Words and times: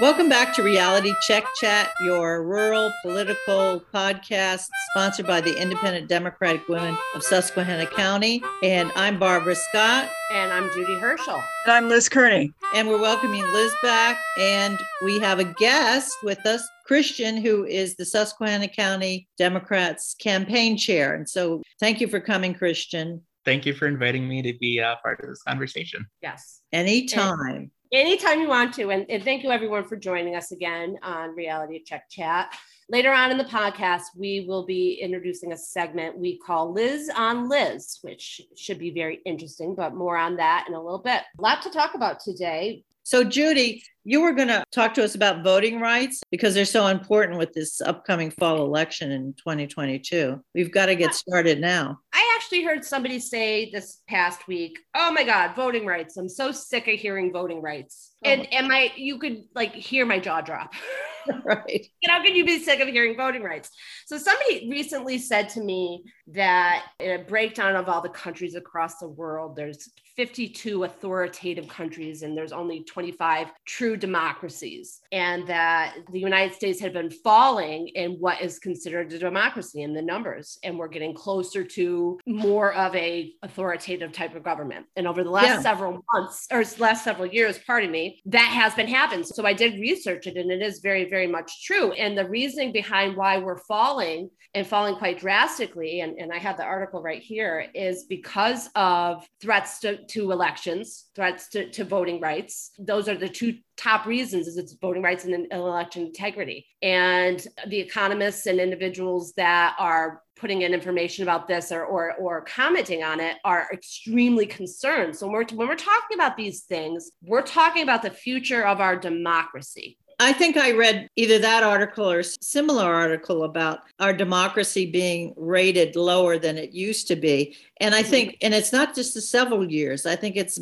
Welcome 0.00 0.28
back 0.28 0.54
to 0.54 0.62
Reality 0.62 1.12
Check 1.22 1.44
Chat, 1.60 1.90
your 2.02 2.44
rural 2.44 2.92
political 3.02 3.82
podcast 3.92 4.66
sponsored 4.92 5.26
by 5.26 5.40
the 5.40 5.60
Independent 5.60 6.08
Democratic 6.08 6.68
Women 6.68 6.96
of 7.16 7.24
Susquehanna 7.24 7.86
County. 7.86 8.40
And 8.62 8.92
I'm 8.94 9.18
Barbara 9.18 9.56
Scott. 9.56 10.08
And 10.32 10.52
I'm 10.52 10.70
Judy 10.72 10.96
Herschel. 11.00 11.42
And 11.64 11.72
I'm 11.72 11.88
Liz 11.88 12.08
Kearney. 12.08 12.52
And 12.76 12.86
we're 12.86 13.00
welcoming 13.00 13.42
Liz 13.42 13.72
back. 13.82 14.20
And 14.38 14.78
we 15.04 15.18
have 15.18 15.40
a 15.40 15.52
guest 15.58 16.12
with 16.22 16.46
us, 16.46 16.62
Christian, 16.86 17.36
who 17.36 17.64
is 17.64 17.96
the 17.96 18.04
Susquehanna 18.04 18.68
County 18.68 19.26
Democrats 19.36 20.14
campaign 20.20 20.76
chair. 20.76 21.14
And 21.14 21.28
so 21.28 21.60
thank 21.80 22.00
you 22.00 22.06
for 22.06 22.20
coming, 22.20 22.54
Christian. 22.54 23.20
Thank 23.44 23.66
you 23.66 23.74
for 23.74 23.88
inviting 23.88 24.28
me 24.28 24.42
to 24.42 24.56
be 24.60 24.78
a 24.78 24.96
part 25.02 25.18
of 25.24 25.28
this 25.28 25.42
conversation. 25.42 26.06
Yes. 26.22 26.60
Anytime. 26.72 27.40
And- 27.48 27.70
anytime 27.92 28.40
you 28.40 28.48
want 28.48 28.74
to. 28.74 28.90
And, 28.90 29.06
and, 29.08 29.22
thank 29.22 29.42
you 29.42 29.50
everyone 29.50 29.84
for 29.84 29.96
joining 29.96 30.36
us 30.36 30.52
again 30.52 30.98
on 31.02 31.34
Reality 31.34 31.82
Check 31.82 32.08
Chat. 32.10 32.54
Later 32.90 33.12
on 33.12 33.30
in 33.30 33.38
the 33.38 33.44
podcast, 33.44 34.04
we 34.16 34.46
will 34.48 34.64
be 34.64 34.94
introducing 34.94 35.52
a 35.52 35.56
segment 35.56 36.18
we 36.18 36.38
call 36.38 36.72
Liz 36.72 37.10
on 37.14 37.48
Liz, 37.48 37.98
which 38.02 38.40
should 38.56 38.78
be 38.78 38.90
very 38.90 39.20
interesting, 39.26 39.74
but 39.74 39.94
more 39.94 40.16
on 40.16 40.36
that 40.36 40.64
in 40.68 40.74
a 40.74 40.82
little 40.82 41.00
bit. 41.00 41.22
A 41.38 41.42
lot 41.42 41.60
to 41.62 41.70
talk 41.70 41.94
about 41.94 42.20
today. 42.20 42.84
So, 43.08 43.24
Judy, 43.24 43.82
you 44.04 44.20
were 44.20 44.34
going 44.34 44.48
to 44.48 44.62
talk 44.70 44.92
to 44.92 45.02
us 45.02 45.14
about 45.14 45.42
voting 45.42 45.80
rights 45.80 46.20
because 46.30 46.52
they're 46.52 46.66
so 46.66 46.88
important 46.88 47.38
with 47.38 47.54
this 47.54 47.80
upcoming 47.80 48.30
fall 48.30 48.58
election 48.58 49.12
in 49.12 49.32
2022. 49.32 50.38
We've 50.54 50.70
got 50.70 50.86
to 50.86 50.94
get 50.94 51.14
started 51.14 51.58
now. 51.58 52.00
I 52.12 52.36
actually 52.36 52.64
heard 52.64 52.84
somebody 52.84 53.18
say 53.18 53.70
this 53.70 54.02
past 54.08 54.46
week, 54.46 54.78
"Oh 54.94 55.10
my 55.10 55.24
God, 55.24 55.56
voting 55.56 55.86
rights! 55.86 56.18
I'm 56.18 56.28
so 56.28 56.52
sick 56.52 56.86
of 56.86 57.00
hearing 57.00 57.32
voting 57.32 57.62
rights." 57.62 58.14
Oh. 58.26 58.28
And 58.28 58.52
and 58.52 58.68
my 58.68 58.92
you 58.94 59.18
could 59.18 59.44
like 59.54 59.72
hear 59.72 60.04
my 60.04 60.18
jaw 60.18 60.42
drop. 60.42 60.74
right. 61.44 61.86
And 62.02 62.10
How 62.10 62.22
can 62.22 62.34
you 62.34 62.44
be 62.44 62.58
sick 62.62 62.80
of 62.80 62.88
hearing 62.88 63.16
voting 63.16 63.42
rights? 63.42 63.70
So 64.06 64.18
somebody 64.18 64.68
recently 64.70 65.18
said 65.18 65.48
to 65.50 65.60
me 65.60 66.04
that 66.28 66.84
in 67.00 67.20
a 67.20 67.24
breakdown 67.24 67.76
of 67.76 67.88
all 67.88 68.00
the 68.00 68.08
countries 68.08 68.54
across 68.54 68.98
the 68.98 69.08
world, 69.08 69.56
there's 69.56 69.90
52 70.18 70.82
authoritative 70.82 71.68
countries 71.68 72.24
and 72.24 72.36
there's 72.36 72.50
only 72.50 72.82
25 72.82 73.52
true 73.64 73.96
democracies. 73.96 75.00
And 75.12 75.46
that 75.46 75.94
the 76.10 76.18
united 76.18 76.54
states 76.54 76.80
had 76.80 76.92
been 76.92 77.08
falling 77.08 77.86
in 77.94 78.14
what 78.14 78.42
is 78.42 78.58
considered 78.58 79.12
a 79.12 79.18
democracy 79.18 79.82
in 79.82 79.94
the 79.94 80.02
numbers. 80.02 80.58
And 80.64 80.76
we're 80.76 80.88
getting 80.88 81.14
closer 81.14 81.62
to 81.62 82.18
more 82.26 82.74
of 82.74 82.96
a 82.96 83.32
authoritative 83.44 84.10
type 84.10 84.34
of 84.34 84.42
government. 84.42 84.86
And 84.96 85.06
over 85.06 85.22
the 85.22 85.30
last 85.30 85.46
yeah. 85.46 85.60
several 85.60 86.04
months 86.12 86.48
or 86.50 86.64
last 86.80 87.04
several 87.04 87.26
years 87.26 87.60
pardon 87.64 87.92
me 87.92 88.20
that 88.26 88.40
has 88.40 88.74
been 88.74 88.88
happening. 88.88 89.24
So 89.24 89.46
i 89.46 89.52
did 89.52 89.80
research 89.80 90.26
it 90.26 90.36
and 90.36 90.50
it 90.50 90.62
is 90.62 90.80
very 90.80 91.08
very 91.08 91.28
much 91.28 91.64
true. 91.64 91.92
And 91.92 92.18
the 92.18 92.28
reasoning 92.28 92.72
behind 92.72 93.16
why 93.16 93.38
we're 93.38 93.58
falling 93.58 94.30
and 94.54 94.66
falling 94.66 94.96
quite 94.96 95.20
drastically 95.20 96.00
and, 96.00 96.18
and 96.18 96.32
i 96.32 96.38
have 96.38 96.56
the 96.56 96.64
article 96.64 97.02
right 97.02 97.22
here 97.22 97.66
is 97.74 98.04
because 98.04 98.70
of 98.74 99.26
threats 99.42 99.78
to 99.80 100.04
to 100.08 100.32
elections, 100.32 101.06
threats 101.14 101.48
to, 101.50 101.70
to 101.70 101.84
voting 101.84 102.20
rights. 102.20 102.72
Those 102.78 103.08
are 103.08 103.16
the 103.16 103.28
two 103.28 103.58
top 103.76 104.06
reasons 104.06 104.46
is 104.46 104.56
it's 104.56 104.74
voting 104.74 105.02
rights 105.02 105.24
and 105.24 105.52
election 105.52 106.06
integrity. 106.06 106.66
And 106.82 107.44
the 107.68 107.78
economists 107.78 108.46
and 108.46 108.58
individuals 108.60 109.32
that 109.36 109.76
are 109.78 110.22
putting 110.36 110.62
in 110.62 110.74
information 110.74 111.22
about 111.22 111.48
this 111.48 111.72
or, 111.72 111.84
or, 111.84 112.14
or 112.14 112.42
commenting 112.42 113.02
on 113.02 113.20
it 113.20 113.36
are 113.44 113.68
extremely 113.72 114.46
concerned. 114.46 115.16
So 115.16 115.26
when 115.26 115.34
we're, 115.34 115.56
when 115.56 115.68
we're 115.68 115.74
talking 115.76 116.16
about 116.16 116.36
these 116.36 116.62
things, 116.62 117.10
we're 117.22 117.42
talking 117.42 117.82
about 117.82 118.02
the 118.02 118.10
future 118.10 118.66
of 118.66 118.80
our 118.80 118.96
democracy. 118.96 119.98
I 120.20 120.32
think 120.32 120.56
I 120.56 120.72
read 120.72 121.08
either 121.14 121.38
that 121.38 121.62
article 121.62 122.10
or 122.10 122.22
similar 122.22 122.84
article 122.84 123.44
about 123.44 123.82
our 124.00 124.12
democracy 124.12 124.90
being 124.90 125.32
rated 125.36 125.94
lower 125.94 126.38
than 126.38 126.58
it 126.58 126.72
used 126.72 127.06
to 127.08 127.16
be. 127.16 127.56
And 127.80 127.94
I 127.94 128.02
think 128.02 128.36
and 128.42 128.52
it's 128.52 128.72
not 128.72 128.96
just 128.96 129.14
the 129.14 129.20
several 129.20 129.70
years. 129.70 130.06
I 130.06 130.16
think 130.16 130.36
it's 130.36 130.58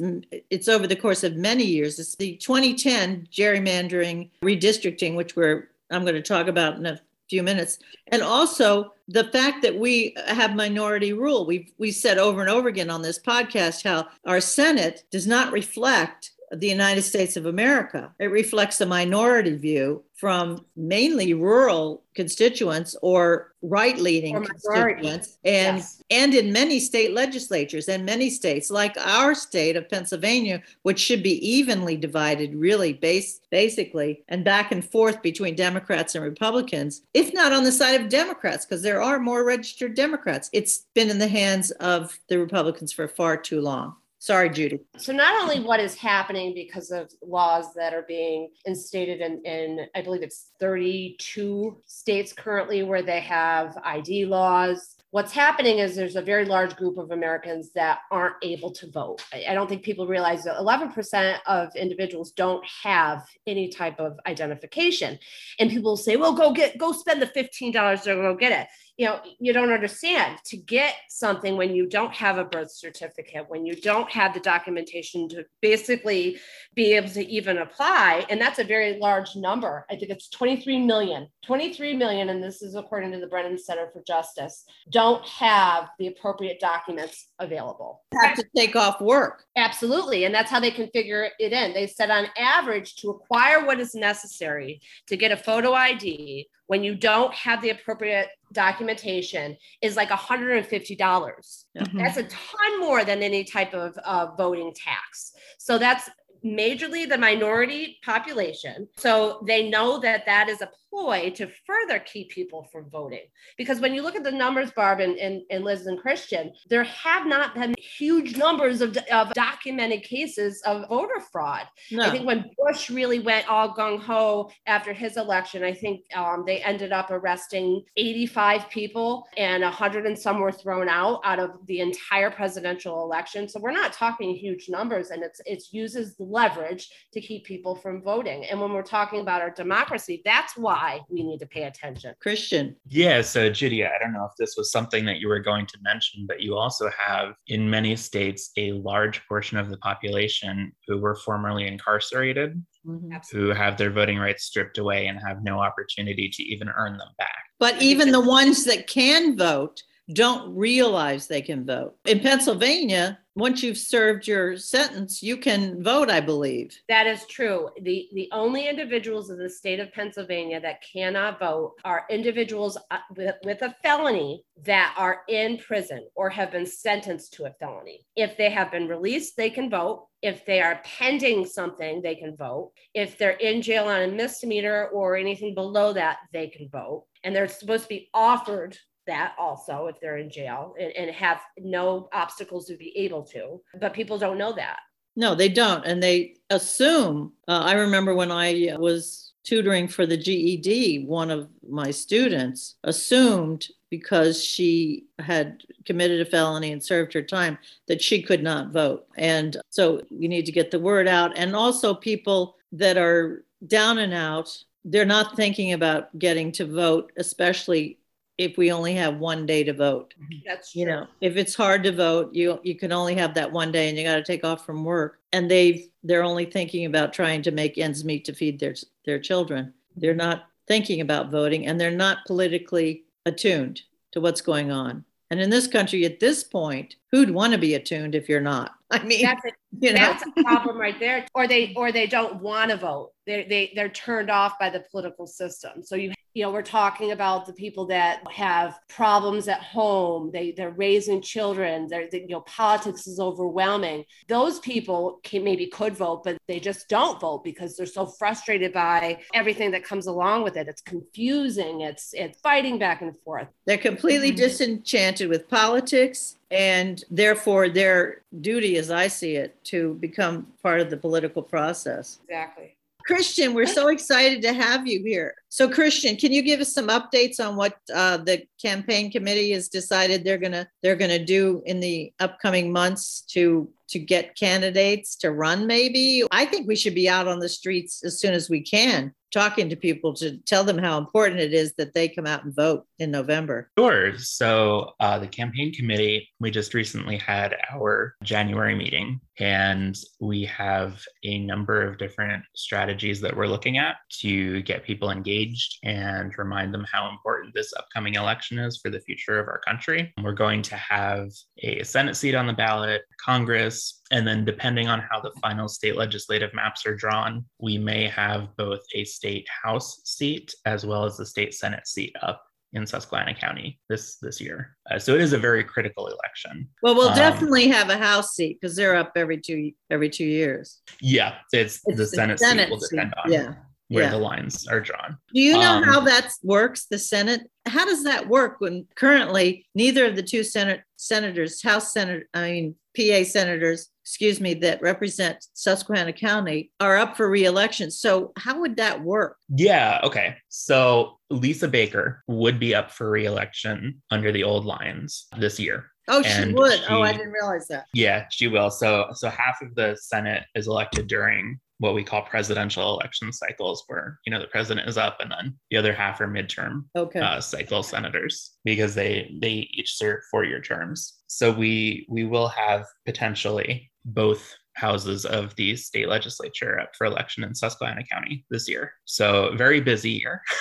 it's 0.51 0.69
over 0.69 0.87
the 0.87 0.97
course 0.97 1.25
of 1.25 1.37
many 1.37 1.65
years. 1.65 1.99
It's 1.99 2.17
the 2.17 2.37
2010 2.37 3.29
gerrymandering 3.33 4.29
redistricting 4.43 5.17
which 5.17 5.37
we're 5.37 5.71
I'm 5.91 6.03
going 6.03 6.15
to 6.15 6.23
talk 6.23 6.49
about 6.49 6.77
in 6.77 6.85
a 6.85 7.01
few 7.31 7.43
minutes. 7.43 7.79
And 8.09 8.23
also 8.23 8.93
the 9.09 9.25
fact 9.25 9.63
that 9.63 9.79
we 9.79 10.15
have 10.27 10.55
minority 10.55 11.13
rule. 11.13 11.47
We've 11.47 11.73
we 11.79 11.93
said 11.93 12.19
over 12.19 12.43
and 12.43 12.51
over 12.51 12.69
again 12.69 12.91
on 12.91 13.01
this 13.01 13.19
podcast 13.19 13.85
how 13.85 14.09
our 14.27 14.41
Senate 14.41 15.05
does 15.11 15.27
not 15.27 15.53
reflect 15.53 16.33
the 16.53 16.69
United 16.69 17.03
States 17.03 17.37
of 17.37 17.47
America. 17.47 18.13
It 18.19 18.27
reflects 18.27 18.81
a 18.81 18.87
minority 18.87 19.57
view 19.57 20.05
from 20.15 20.65
mainly 20.77 21.35
rural 21.35 22.03
constituents 22.15 22.97
or 23.03 23.53
right 23.61 23.99
leaning 23.99 24.43
constituents 24.43 25.37
and 25.45 25.79
yes. 25.79 26.03
and 26.11 26.35
in 26.35 26.53
many 26.53 26.81
state 26.81 27.13
legislatures 27.13 27.89
and 27.89 28.07
many 28.07 28.31
states 28.31 28.71
like 28.71 28.97
our 28.99 29.35
state 29.35 29.77
of 29.77 29.89
Pennsylvania 29.91 30.63
which 30.83 30.99
should 30.99 31.23
be 31.23 31.47
evenly 31.47 31.97
divided 31.97 32.55
really 32.55 32.95
base 32.95 33.41
basically 33.51 34.23
and 34.29 34.45
back 34.45 34.73
and 34.73 34.83
forth 34.85 35.21
between 35.21 35.55
Democrats 35.55 36.15
and 36.15 36.25
Republicans 36.25 37.03
if 37.13 37.35
not 37.35 37.53
on 37.53 37.65
the 37.65 37.73
side 37.73 38.01
of 38.01 38.09
Democrats 38.09 38.65
because 38.65 38.83
there 38.83 39.03
are 39.03 39.19
more 39.19 39.45
registered 39.45 39.95
Democrats 39.95 40.49
it's 40.55 40.87
been 40.95 41.11
in 41.11 41.19
the 41.19 41.29
hands 41.29 41.71
of 41.73 42.19
the 42.29 42.39
Republicans 42.39 42.93
for 42.93 43.09
far 43.09 43.37
too 43.37 43.61
long 43.61 43.95
Sorry, 44.27 44.51
Judy. 44.51 44.81
So, 44.97 45.13
not 45.13 45.41
only 45.41 45.61
what 45.61 45.79
is 45.79 45.95
happening 45.95 46.53
because 46.53 46.91
of 46.91 47.13
laws 47.23 47.73
that 47.75 47.95
are 47.95 48.05
being 48.09 48.51
instated 48.65 49.21
in, 49.21 49.41
in, 49.45 49.87
I 49.95 50.03
believe 50.03 50.25
it's 50.25 50.51
32 50.59 51.81
states 51.87 52.33
currently 52.33 52.83
where 52.83 53.03
they 53.03 53.21
have 53.21 53.79
ID 53.85 54.25
laws. 54.25 54.97
What's 55.11 55.31
happening 55.31 55.79
is 55.79 55.95
there's 55.95 56.17
a 56.17 56.23
very 56.23 56.45
large 56.45 56.75
group 56.75 56.99
of 56.99 57.13
Americans 57.13 57.71
that 57.75 58.01
aren't 58.11 58.35
able 58.43 58.73
to 58.73 58.91
vote. 58.91 59.23
I, 59.33 59.55
don't 59.55 59.69
think 59.69 59.85
people 59.85 60.09
realize 60.09 60.43
that 60.43 60.57
11% 60.57 61.39
of 61.47 61.69
individuals 61.77 62.33
don't 62.33 62.67
have 62.83 63.25
any 63.47 63.69
type 63.69 64.01
of 64.01 64.19
identification. 64.27 65.21
And 65.61 65.71
people 65.71 65.97
say, 65.97 66.17
well, 66.17 66.35
go 66.35 66.53
get, 66.53 66.77
go 66.79 66.91
spend 66.91 67.23
the 67.23 67.27
$15 67.27 68.03
to 68.03 68.15
go 68.17 68.35
get 68.35 68.51
it 68.51 68.67
you 68.97 69.07
know 69.07 69.21
you 69.39 69.53
don't 69.53 69.73
understand. 69.73 70.39
To 70.47 70.57
get 70.57 70.95
something 71.09 71.57
when 71.57 71.75
you 71.75 71.87
don't 71.87 72.15
have 72.15 72.39
a 72.39 72.45
birth 72.45 72.71
certificate 72.71 73.47
when 73.49 73.67
you 73.67 73.77
don't 73.77 74.11
have 74.11 74.35
the 74.35 74.41
documentation 74.41 75.29
to 75.31 75.45
basically 75.61 76.39
be 76.75 76.95
able 76.95 77.09
to 77.11 77.27
even 77.27 77.59
apply 77.59 78.25
and 78.31 78.41
that's 78.41 78.59
a 78.59 78.65
very 78.65 78.99
large 78.99 79.37
number. 79.37 79.87
I 79.91 79.97
think 79.97 80.11
it's 80.11 80.29
23 80.29 80.81
million. 80.81 81.29
23 81.45 81.97
million 81.97 82.29
and 82.31 82.43
this 82.43 82.63
is 82.63 82.75
according 82.75 83.13
to 83.13 83.21
the 83.21 83.27
brennan 83.27 83.59
center 83.59 83.89
for 83.93 84.03
justice 84.07 84.65
don't 84.91 85.25
have 85.27 85.89
the 85.99 86.09
appropriate 86.09 86.59
documents 86.61 87.29
available. 87.39 88.03
Have 88.21 88.37
to 88.37 88.45
take 88.57 88.77
off 88.77 89.01
work. 89.01 89.45
Absolutely 89.57 90.25
and 90.25 90.35
that's 90.35 90.51
how 90.51 90.61
they 90.61 90.71
can 90.71 90.89
figure 90.89 91.29
it 91.39 91.53
in. 91.53 91.73
They 91.73 91.87
said 91.87 92.11
on 92.11 92.27
average 92.37 92.97
to 92.97 93.11
acquire 93.11 93.65
what 93.65 93.81
is 93.81 93.95
necessary 93.95 94.81
to 95.07 95.17
get 95.17 95.33
a 95.33 95.37
photo 95.37 95.73
id 95.73 96.47
when 96.67 96.83
you 96.83 96.95
don't 96.95 97.33
have 97.35 97.63
the 97.63 97.71
appropriate 97.71 98.29
documentation 98.53 99.57
is 99.83 99.97
like 99.97 100.09
$150. 100.11 100.99
dollars 100.99 101.67
mm 101.77 101.91
hmm 101.91 101.99
That's 101.99 102.17
a 102.17 102.25
ton 102.25 102.81
more 102.81 103.05
than 103.05 103.23
any 103.23 103.45
type 103.45 103.75
of 103.75 103.97
uh, 103.99 104.29
voting 104.37 104.73
tax. 104.75 105.33
So 105.59 105.79
that's 105.79 106.09
majorly 106.47 107.09
the 107.09 107.19
minority 107.19 107.99
population. 108.05 108.89
So 108.97 109.43
they 109.47 109.69
know 109.69 109.99
that 110.01 110.25
that 110.27 110.49
is 110.49 110.63
a 110.63 110.71
ploy 110.91 111.31
to 111.31 111.49
further 111.67 111.99
keep 111.99 112.31
people 112.31 112.69
from 112.73 112.89
voting. 112.91 113.27
Because 113.59 113.81
when 113.81 113.95
you 113.95 114.03
look 114.03 114.17
at 114.17 114.25
the 114.25 114.31
numbers, 114.31 114.71
Barb 114.71 115.01
and, 115.01 115.19
and, 115.19 115.43
and 115.51 115.65
Liz 115.65 115.87
and 115.87 115.99
Christian, 115.99 116.53
there 116.71 116.85
have 116.85 117.27
not 117.27 117.55
been 117.55 117.75
huge 117.79 118.37
numbers 118.37 118.81
of, 118.81 118.97
of 119.13 119.33
documented 119.35 120.03
cases 120.03 120.63
of 120.65 120.89
voter 120.89 121.21
fraud. 121.33 121.67
No. 121.91 122.05
I 122.05 122.11
think 122.11 122.27
when 122.27 122.51
Bush 122.59 122.89
really 122.91 123.19
went 123.19 123.49
all 123.49 123.75
gung 123.75 124.01
ho 124.01 124.51
after 124.67 124.93
his 124.93 125.17
election, 125.17 125.63
I 125.63 125.75
think 125.75 126.05
um, 126.15 126.45
they 126.47 126.63
ended 126.63 126.93
up 126.93 127.11
arresting 127.11 127.83
85 127.97 128.71
people 128.71 129.27
and 129.37 129.63
100 129.63 130.07
and 130.07 130.19
some 130.19 130.41
were 130.41 130.53
thrown 130.53 130.89
out 130.89 131.21
out 131.25 131.39
of 131.39 131.51
the 131.67 131.81
entire 131.81 132.31
presidential 132.31 133.03
election. 133.03 133.49
So 133.49 133.61
we're 133.61 133.73
not 133.73 133.93
talking 133.93 134.35
huge 134.35 134.69
numbers, 134.69 135.11
and 135.11 135.23
it's 135.23 135.41
it 135.47 135.63
uses 135.73 136.15
leverage 136.41 136.85
to 137.15 137.21
keep 137.21 137.45
people 137.45 137.75
from 137.75 138.03
voting. 138.03 138.45
And 138.47 138.61
when 138.61 138.73
we're 138.73 138.83
talking 138.99 139.21
about 139.21 139.43
our 139.43 139.51
democracy, 139.51 140.23
that's 140.25 140.57
why 140.57 140.77
why 140.77 141.01
we 141.09 141.23
need 141.23 141.39
to 141.39 141.47
pay 141.47 141.65
attention. 141.65 142.15
Christian. 142.21 142.77
Yeah. 142.89 143.23
So, 143.23 143.51
Judy, 143.51 143.85
I 143.85 143.99
don't 144.01 144.13
know 144.13 144.25
if 144.25 144.33
this 144.39 144.55
was 144.57 144.71
something 144.71 145.05
that 145.07 145.19
you 145.19 145.29
were 145.29 145.41
going 145.41 145.67
to 145.67 145.79
mention, 145.83 146.27
but 146.27 146.41
you 146.41 146.57
also 146.57 146.91
have 146.99 147.35
in 147.47 147.69
many 147.69 147.97
states 147.97 148.51
a 148.57 148.73
large 148.73 149.23
portion 149.29 149.59
of 149.59 149.71
the 149.71 149.79
population 149.79 150.73
who 150.87 150.99
were 150.99 151.15
formerly 151.15 151.67
incarcerated. 151.67 152.63
Mm-hmm. 152.87 153.17
Who 153.37 153.49
have 153.49 153.77
their 153.77 153.91
voting 153.91 154.19
rights 154.19 154.45
stripped 154.45 154.79
away 154.79 155.09
and 155.09 155.19
have 155.27 155.43
no 155.43 155.59
opportunity 155.59 156.29
to 156.29 156.43
even 156.45 156.69
earn 156.69 156.97
them 156.99 157.09
back. 157.19 157.43
But 157.59 157.83
even 157.83 158.13
the 158.13 158.21
ones 158.21 158.63
that 158.63 158.87
can 158.87 159.37
vote 159.37 159.83
don't 160.13 160.55
realize 160.55 161.27
they 161.27 161.43
can 161.43 161.67
vote. 161.67 161.97
In 162.05 162.21
Pennsylvania, 162.21 163.19
once 163.37 163.63
you've 163.63 163.77
served 163.77 164.27
your 164.27 164.57
sentence, 164.57 165.23
you 165.23 165.37
can 165.37 165.83
vote, 165.83 166.09
I 166.09 166.21
believe. 166.21 166.75
That 166.89 167.07
is 167.07 167.27
true. 167.27 167.69
The 167.83 168.09
the 168.15 168.29
only 168.33 168.67
individuals 168.67 169.29
in 169.29 169.39
the 169.39 169.51
state 169.51 169.79
of 169.79 169.93
Pennsylvania 169.93 170.59
that 170.61 170.83
cannot 170.83 171.39
vote 171.39 171.75
are 171.85 172.07
individuals 172.09 172.79
uh, 172.91 172.99
with, 173.15 173.35
with 173.45 173.61
a 173.61 173.75
felony 173.83 174.43
that 174.65 174.95
are 174.97 175.21
in 175.29 175.59
prison 175.59 176.07
or 176.15 176.31
have 176.31 176.51
been 176.51 176.65
sentenced 176.65 177.35
to 177.35 177.45
a 177.45 177.53
felony. 177.61 178.07
If 178.17 178.39
they 178.39 178.51
have 178.51 178.73
been 178.73 178.89
released, 178.89 179.37
they 179.37 179.51
can 179.51 179.69
vote. 179.69 180.07
If 180.23 180.47
they 180.47 180.63
are 180.63 180.81
pending 180.83 181.45
something, 181.45 182.01
they 182.01 182.15
can 182.15 182.37
vote. 182.37 182.73
If 182.95 183.19
they're 183.19 183.33
in 183.33 183.61
jail 183.61 183.85
on 183.85 184.01
a 184.01 184.09
misdemeanor 184.09 184.87
or 184.89 185.15
anything 185.15 185.55
below 185.55 185.93
that, 185.93 186.19
they 186.33 186.49
can 186.49 186.71
vote. 186.71 187.05
And 187.23 187.37
they're 187.37 187.49
supposed 187.49 187.83
to 187.85 187.89
be 187.91 188.09
offered 188.15 188.79
that 189.07 189.35
also 189.39 189.87
if 189.87 190.01
they're 190.01 190.19
in 190.19 190.31
jail 190.31 190.75
and, 190.79 190.93
and 190.93 191.11
have 191.11 191.41
no 191.59 192.09
obstacles 192.13 192.67
to 192.67 192.77
be 192.77 192.97
able 192.97 193.23
to. 193.23 193.61
But 193.81 193.95
people 193.95 194.19
don't 194.19 194.39
know 194.39 194.53
that. 194.55 194.79
No, 195.17 195.35
they 195.35 195.49
don't. 195.49 195.85
And 195.87 196.03
they 196.03 196.37
assume. 196.51 197.33
Uh, 197.49 197.63
I 197.65 197.73
remember 197.73 198.15
when 198.15 198.31
I 198.31 198.75
was 198.79 199.33
tutoring 199.45 199.89
for 199.89 200.05
the 200.05 200.17
GED, 200.17 201.07
one 201.07 201.31
of 201.31 201.49
my 201.67 201.91
students 201.91 202.75
assumed 202.85 203.69
because 203.91 204.43
she 204.43 205.05
had 205.21 205.63
committed 205.85 206.21
a 206.21 206.25
felony 206.29 206.73
and 206.73 206.83
served 206.83 207.13
her 207.13 207.23
time 207.23 207.57
that 207.87 208.03
she 208.03 208.21
could 208.21 208.43
not 208.43 208.73
vote. 208.73 209.07
And 209.17 209.57
so 209.71 210.03
you 210.11 210.29
need 210.29 210.47
to 210.47 210.53
get 210.53 210.71
the 210.71 210.81
word 210.81 211.07
out. 211.07 211.37
And 211.37 211.55
also, 211.55 211.95
people 211.95 212.57
that 212.73 212.99
are 212.99 213.45
down 213.69 213.99
and 213.99 214.13
out, 214.13 214.51
they're 214.85 215.05
not 215.05 215.37
thinking 215.37 215.73
about 215.73 216.17
getting 216.19 216.51
to 216.53 216.67
vote, 216.67 217.13
especially 217.17 217.99
if 218.39 218.59
we 218.59 218.71
only 218.71 218.95
have 218.95 219.17
one 219.17 219.47
day 219.47 219.65
to 219.65 219.73
vote. 219.73 220.15
Mm-hmm. 220.21 220.41
That's 220.47 220.75
You 220.75 220.87
know, 220.87 221.07
if 221.21 221.37
it's 221.37 221.55
hard 221.55 221.83
to 221.85 221.93
vote, 221.93 222.35
you 222.35 222.61
you 222.63 222.75
can 222.75 222.93
only 222.93 223.15
have 223.15 223.35
that 223.35 223.51
one 223.51 223.73
day 223.73 223.89
and 223.89 223.97
you 223.97 224.05
got 224.05 224.17
to 224.17 224.23
take 224.23 224.45
off 224.45 224.67
from 224.67 224.85
work. 224.85 225.19
And 225.33 225.51
they 225.51 225.89
they're 226.03 226.25
only 226.25 226.45
thinking 226.45 226.85
about 226.85 227.13
trying 227.13 227.43
to 227.43 227.51
make 227.51 227.79
ends 227.79 228.05
meet 228.05 228.25
to 228.27 228.35
feed 228.35 228.61
their 228.61 228.75
their 229.05 229.19
children. 229.19 229.73
They're 229.97 230.15
not 230.15 230.49
thinking 230.67 231.01
about 231.01 231.31
voting 231.31 231.67
and 231.67 231.81
they're 231.81 231.91
not 231.91 232.19
politically 232.27 233.05
attuned 233.25 233.83
to 234.13 234.21
what's 234.21 234.41
going 234.41 234.71
on. 234.71 235.05
And 235.31 235.41
in 235.41 235.51
this 235.51 235.67
country 235.67 236.05
at 236.05 236.21
this 236.21 236.45
point, 236.45 236.97
who'd 237.17 237.31
want 237.31 237.53
to 237.53 237.59
be 237.59 237.75
attuned 237.75 238.15
if 238.15 238.29
you're 238.29 238.41
not? 238.41 238.73
I 238.91 239.03
mean, 239.03 239.23
that's 239.23 239.45
a, 239.45 239.51
you 239.81 239.93
know. 239.93 239.99
that's 239.99 240.23
a 240.23 240.43
problem 240.43 240.79
right 240.79 240.99
there. 241.01 241.27
Or 241.35 241.49
they 241.49 241.73
or 241.75 241.93
they 241.93 242.07
don't 242.07 242.41
want 242.43 242.71
to 242.71 242.77
vote. 242.77 243.13
They 243.27 243.45
they 243.45 243.73
they're 243.75 243.89
turned 243.89 244.31
off 244.31 244.59
by 244.59 244.71
the 244.71 244.85
political 244.91 245.27
system. 245.27 245.83
So 245.83 245.97
you 245.97 246.13
you 246.37 246.43
know 246.43 246.51
we're 246.51 246.61
talking 246.61 247.13
about 247.13 247.47
the 247.47 247.53
people 247.55 247.87
that 247.87 248.21
have 248.31 248.79
problems 248.91 249.49
at 249.49 249.63
home 249.63 250.31
they 250.35 250.53
they're 250.53 250.71
raising 250.73 251.23
children 251.23 251.89
they're 251.89 252.09
they, 252.13 252.21
you 252.21 252.29
know 252.29 252.43
politics 252.43 253.07
is 253.07 253.19
overwhelming 253.19 254.05
those 254.29 254.59
people 254.59 255.19
can 255.23 255.43
maybe 255.43 255.67
could 255.67 255.97
vote 255.97 256.23
but 256.25 256.37
they 256.47 256.61
just 256.61 256.91
don't 256.91 257.19
vote 257.21 257.43
because 257.43 257.75
they're 257.75 257.87
so 257.87 258.05
frustrated 258.05 258.71
by 258.71 259.19
everything 259.33 259.71
that 259.71 259.83
comes 259.83 260.07
along 260.07 260.45
with 260.45 260.59
it 260.59 260.69
it's 260.69 260.83
confusing 260.83 261.81
it's 261.81 262.13
it's 262.13 262.39
fighting 262.41 262.79
back 262.79 263.01
and 263.01 263.17
forth 263.25 263.49
they're 263.65 263.79
completely 263.79 264.29
mm-hmm. 264.29 264.37
disenchanted 264.37 265.31
with 265.31 265.49
politics 265.49 266.37
and 266.51 267.05
therefore 267.11 267.69
their 267.69 268.23
duty 268.41 268.77
as 268.77 268.91
i 268.91 269.09
see 269.09 269.37
it 269.37 269.63
to 269.65 269.95
become 269.95 270.47
part 270.63 270.81
of 270.81 270.91
the 270.91 270.97
political 270.97 271.43
process 271.43 272.21
exactly 272.25 272.77
Christian, 273.07 273.55
we're 273.55 273.67
so 273.67 273.87
excited 273.87 274.43
to 274.43 274.53
have 274.53 274.87
you 274.87 275.01
here. 275.01 275.37
So, 275.49 275.71
Christian, 275.71 276.17
can 276.17 276.33
you 276.33 276.43
give 276.43 276.61
us 276.61 276.75
some 276.75 276.89
updates 276.89 277.39
on 277.39 277.55
what 277.55 277.77
uh, 277.95 278.17
the 278.17 278.43
campaign 278.61 279.13
committee 279.13 279.53
has 279.53 279.69
decided 279.69 280.25
they're 280.25 280.39
gonna 280.39 280.69
they're 280.83 280.97
gonna 280.97 281.25
do 281.25 281.63
in 281.67 281.79
the 281.79 282.13
upcoming 282.19 282.73
months 282.73 283.21
to 283.29 283.71
to 283.91 284.01
get 284.01 284.37
candidates 284.37 285.15
to 285.19 285.31
run? 285.31 285.69
Maybe 285.69 286.25
I 286.33 286.47
think 286.47 286.67
we 286.67 286.75
should 286.75 286.97
be 286.97 287.09
out 287.09 287.29
on 287.29 287.39
the 287.39 287.49
streets 287.49 288.05
as 288.05 288.19
soon 288.19 288.35
as 288.35 288.51
we 288.51 288.61
can 288.61 289.15
talking 289.33 289.69
to 289.69 289.77
people 289.77 290.15
to 290.15 290.39
tell 290.39 290.65
them 290.65 290.79
how 290.79 290.99
important 290.99 291.41
it 291.41 291.53
is 291.53 291.75
that 291.75 291.95
they 291.95 292.09
come 292.09 292.27
out 292.27 292.45
and 292.45 292.55
vote 292.55 292.87
in 292.99 293.11
November? 293.11 293.71
Sure. 293.79 294.17
So, 294.19 294.93
uh, 295.01 295.19
the 295.19 295.27
campaign 295.27 295.73
committee, 295.73 296.29
we 296.41 296.51
just 296.51 296.75
recently 296.75 297.17
had 297.17 297.57
our 297.73 298.15
January 298.23 298.75
meeting, 298.75 299.21
and 299.39 299.97
we 300.21 300.45
have 300.47 301.03
a 301.25 301.39
number 301.41 301.83
of 301.83 301.99
different 301.99 302.43
strategies 302.55 303.21
that 303.21 303.37
we're 303.37 303.47
looking 303.47 303.79
at 303.79 303.97
to 304.21 304.63
get 304.63 304.85
people 304.85 305.11
engaged 305.11 305.79
and 305.85 306.37
remind 306.39 306.73
them 306.73 306.87
how 306.91 307.11
important 307.11 307.55
this 307.55 307.73
upcoming 307.77 308.15
election 308.15 308.59
is 308.59 308.79
for 308.79 308.91
the 308.91 309.01
future 309.01 309.39
of 309.39 309.49
our 309.49 309.61
country. 309.61 310.13
We're 310.23 310.33
going 310.33 310.63
to 310.63 310.77
have 310.77 311.29
a 311.63 311.83
Senate 311.83 312.17
seat 312.17 312.35
on 312.35 312.47
the 312.47 312.53
ballot, 312.53 313.03
Congress, 313.25 314.03
and 314.11 314.27
then, 314.27 314.45
depending 314.45 314.89
on 314.89 315.01
how 315.01 315.21
the 315.21 315.33
final 315.43 315.69
state 315.69 315.97
legislative 315.97 316.55
maps 316.55 316.87
are 316.87 316.95
drawn, 316.95 317.45
we 317.61 317.77
may 317.77 318.09
have 318.09 318.49
both 318.57 318.81
a 318.95 319.05
state 319.05 319.47
House 319.63 320.01
seat 320.05 320.55
as 320.65 320.87
well 320.87 321.05
as 321.05 321.17
the 321.17 321.27
state 321.27 321.55
Senate 321.55 321.87
seat 321.87 322.15
up 322.23 322.43
in 322.77 322.87
Susquehanna 322.87 323.35
County 323.35 323.81
this 323.89 324.17
this 324.23 324.41
year. 324.41 324.77
Uh, 324.91 324.99
so 324.99 325.15
it 325.15 325.21
is 325.21 325.33
a 325.33 325.39
very 325.39 325.65
critical 325.65 326.07
election. 326.07 326.69
Well, 326.83 326.95
we'll 326.95 327.09
um, 327.09 327.17
definitely 327.17 327.69
have 327.69 327.89
a 327.89 327.97
House 327.97 328.35
seat 328.35 328.59
because 328.61 328.77
they're 328.77 328.95
up 328.95 329.13
every 329.17 329.39
two 329.39 329.73
every 329.91 330.11
two 330.11 330.25
years. 330.25 330.81
Yeah, 331.01 331.35
it's, 331.53 331.81
it's 331.87 331.99
the 331.99 332.07
Senate, 332.07 332.39
Senate 332.39 332.65
seat 332.65 332.71
will 332.71 332.79
depend 332.79 333.15
on. 333.25 333.33
Yeah 333.33 333.55
where 333.89 334.05
yeah. 334.05 334.11
the 334.11 334.19
lines 334.19 334.67
are 334.67 334.81
drawn. 334.81 335.17
Do 335.33 335.41
you 335.41 335.53
know 335.53 335.77
um, 335.77 335.83
how 335.85 336.01
that 336.01 336.33
works? 336.43 336.87
The 336.87 336.99
Senate, 336.99 337.49
how 337.67 337.85
does 337.85 338.03
that 338.05 338.29
work 338.29 338.57
when 338.59 338.87
currently 338.97 339.65
neither 339.75 340.07
of 340.07 340.17
the 340.17 340.25
two 340.25 340.43
Senate 340.43 340.83
senators, 340.97 341.63
House 341.63 341.93
Senator, 341.93 342.29
I 342.35 342.51
mean 342.51 342.75
PA 342.97 343.23
senators, 343.23 343.89
excuse 344.07 344.41
me, 344.41 344.55
that 344.55 344.81
represent 344.81 345.45
Susquehanna 345.55 346.13
County 346.13 346.71
are 346.79 346.97
up 346.97 347.17
for 347.17 347.29
reelection. 347.29 347.91
So 347.91 348.33
how 348.39 348.61
would 348.61 348.77
that 348.77 349.03
work? 349.03 349.37
Yeah. 349.49 350.01
Okay. 350.05 350.37
So 350.49 351.19
Lisa 351.29 351.67
Baker 351.67 352.23
would 352.29 352.61
be 352.61 352.73
up 352.73 352.93
for 352.93 353.11
reelection 353.11 354.01
under 354.13 354.31
the 354.31 354.45
old 354.45 354.65
lines 354.65 355.27
this 355.37 355.59
year. 355.59 355.91
Oh, 356.07 356.23
and 356.25 356.51
she 356.51 356.55
would. 356.55 356.79
She, 356.79 356.87
oh, 356.89 357.03
I 357.03 357.11
didn't 357.11 357.33
realize 357.33 357.67
that. 357.67 357.87
Yeah, 357.95 358.27
she 358.31 358.47
will. 358.47 358.71
So, 358.71 359.09
so 359.13 359.29
half 359.29 359.61
of 359.61 359.75
the 359.75 359.99
Senate 360.01 360.45
is 360.55 360.69
elected 360.69 361.09
during 361.09 361.59
what 361.79 361.95
we 361.95 362.05
call 362.05 362.23
presidential 362.23 362.99
election 362.99 363.33
cycles 363.33 363.85
where 363.89 364.19
you 364.25 364.31
know 364.31 364.41
the 364.41 364.47
president 364.47 364.89
is 364.89 364.97
up 364.97 365.19
and 365.21 365.31
then 365.31 365.55
the 365.71 365.77
other 365.77 365.93
half 365.93 366.21
are 366.21 366.29
midterm 366.29 366.85
okay. 366.97 367.21
uh, 367.21 367.41
cycle 367.41 367.83
senators 367.83 368.53
because 368.65 368.95
they 368.95 369.37
they 369.43 369.69
each 369.75 369.97
serve 369.97 370.21
four 370.31 370.45
year 370.45 370.61
terms 370.61 371.19
so 371.27 371.53
we 371.53 372.07
we 372.09 372.25
will 372.25 372.49
have 372.49 372.87
potentially 373.05 373.91
both 374.07 374.57
houses 374.75 375.25
of 375.25 375.55
the 375.57 375.75
state 375.77 376.09
legislature 376.09 376.79
up 376.81 376.91
for 376.97 377.07
election 377.07 377.45
in 377.45 377.55
susquehanna 377.55 378.03
county 378.11 378.45
this 378.51 378.69
year 378.69 378.93
so 379.05 379.53
very 379.57 379.81
busy 379.81 380.11
year 380.11 380.43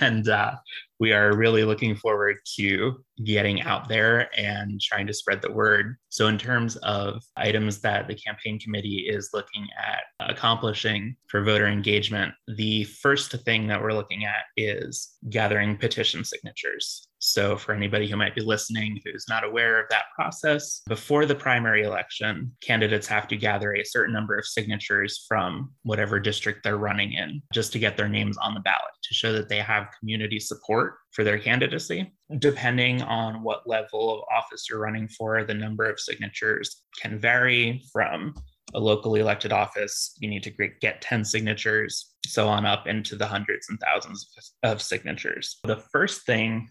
and 0.00 0.28
uh, 0.28 0.52
we 1.00 1.12
are 1.12 1.36
really 1.36 1.64
looking 1.64 1.96
forward 1.96 2.36
to 2.54 3.02
getting 3.24 3.62
out 3.62 3.88
there 3.88 4.28
and 4.38 4.80
trying 4.80 5.06
to 5.06 5.12
spread 5.12 5.42
the 5.42 5.50
word. 5.50 5.96
So, 6.08 6.28
in 6.28 6.38
terms 6.38 6.76
of 6.76 7.22
items 7.36 7.80
that 7.80 8.06
the 8.06 8.14
campaign 8.14 8.58
committee 8.58 9.06
is 9.08 9.30
looking 9.34 9.66
at 9.76 10.04
accomplishing 10.28 11.16
for 11.28 11.42
voter 11.42 11.66
engagement, 11.66 12.34
the 12.46 12.84
first 12.84 13.32
thing 13.32 13.66
that 13.66 13.82
we're 13.82 13.94
looking 13.94 14.24
at 14.24 14.44
is 14.56 15.10
gathering 15.28 15.76
petition 15.76 16.24
signatures. 16.24 17.08
So, 17.24 17.56
for 17.56 17.72
anybody 17.72 18.08
who 18.08 18.16
might 18.16 18.34
be 18.34 18.40
listening 18.40 19.00
who's 19.04 19.26
not 19.28 19.44
aware 19.44 19.80
of 19.80 19.86
that 19.90 20.06
process, 20.16 20.82
before 20.88 21.24
the 21.24 21.36
primary 21.36 21.84
election, 21.84 22.50
candidates 22.60 23.06
have 23.06 23.28
to 23.28 23.36
gather 23.36 23.76
a 23.76 23.84
certain 23.84 24.12
number 24.12 24.36
of 24.36 24.44
signatures 24.44 25.24
from 25.28 25.70
whatever 25.84 26.18
district 26.18 26.64
they're 26.64 26.78
running 26.78 27.12
in 27.12 27.40
just 27.54 27.72
to 27.74 27.78
get 27.78 27.96
their 27.96 28.08
names 28.08 28.36
on 28.38 28.54
the 28.54 28.60
ballot 28.60 28.90
to 29.04 29.14
show 29.14 29.32
that 29.32 29.48
they 29.48 29.58
have 29.58 29.86
community 30.00 30.40
support 30.40 30.94
for 31.12 31.22
their 31.22 31.38
candidacy. 31.38 32.12
Depending 32.40 33.02
on 33.02 33.44
what 33.44 33.68
level 33.68 34.18
of 34.18 34.24
office 34.36 34.66
you're 34.68 34.80
running 34.80 35.06
for, 35.06 35.44
the 35.44 35.54
number 35.54 35.84
of 35.84 36.00
signatures 36.00 36.82
can 37.00 37.20
vary 37.20 37.84
from 37.92 38.34
a 38.74 38.80
locally 38.80 39.20
elected 39.20 39.52
office, 39.52 40.16
you 40.18 40.28
need 40.28 40.42
to 40.42 40.50
get 40.80 41.02
10 41.02 41.24
signatures, 41.24 42.14
so 42.26 42.48
on 42.48 42.66
up 42.66 42.86
into 42.86 43.14
the 43.14 43.26
hundreds 43.26 43.68
and 43.68 43.78
thousands 43.78 44.28
of 44.62 44.82
signatures. 44.82 45.58
The 45.62 45.82
first 45.92 46.26
thing 46.26 46.66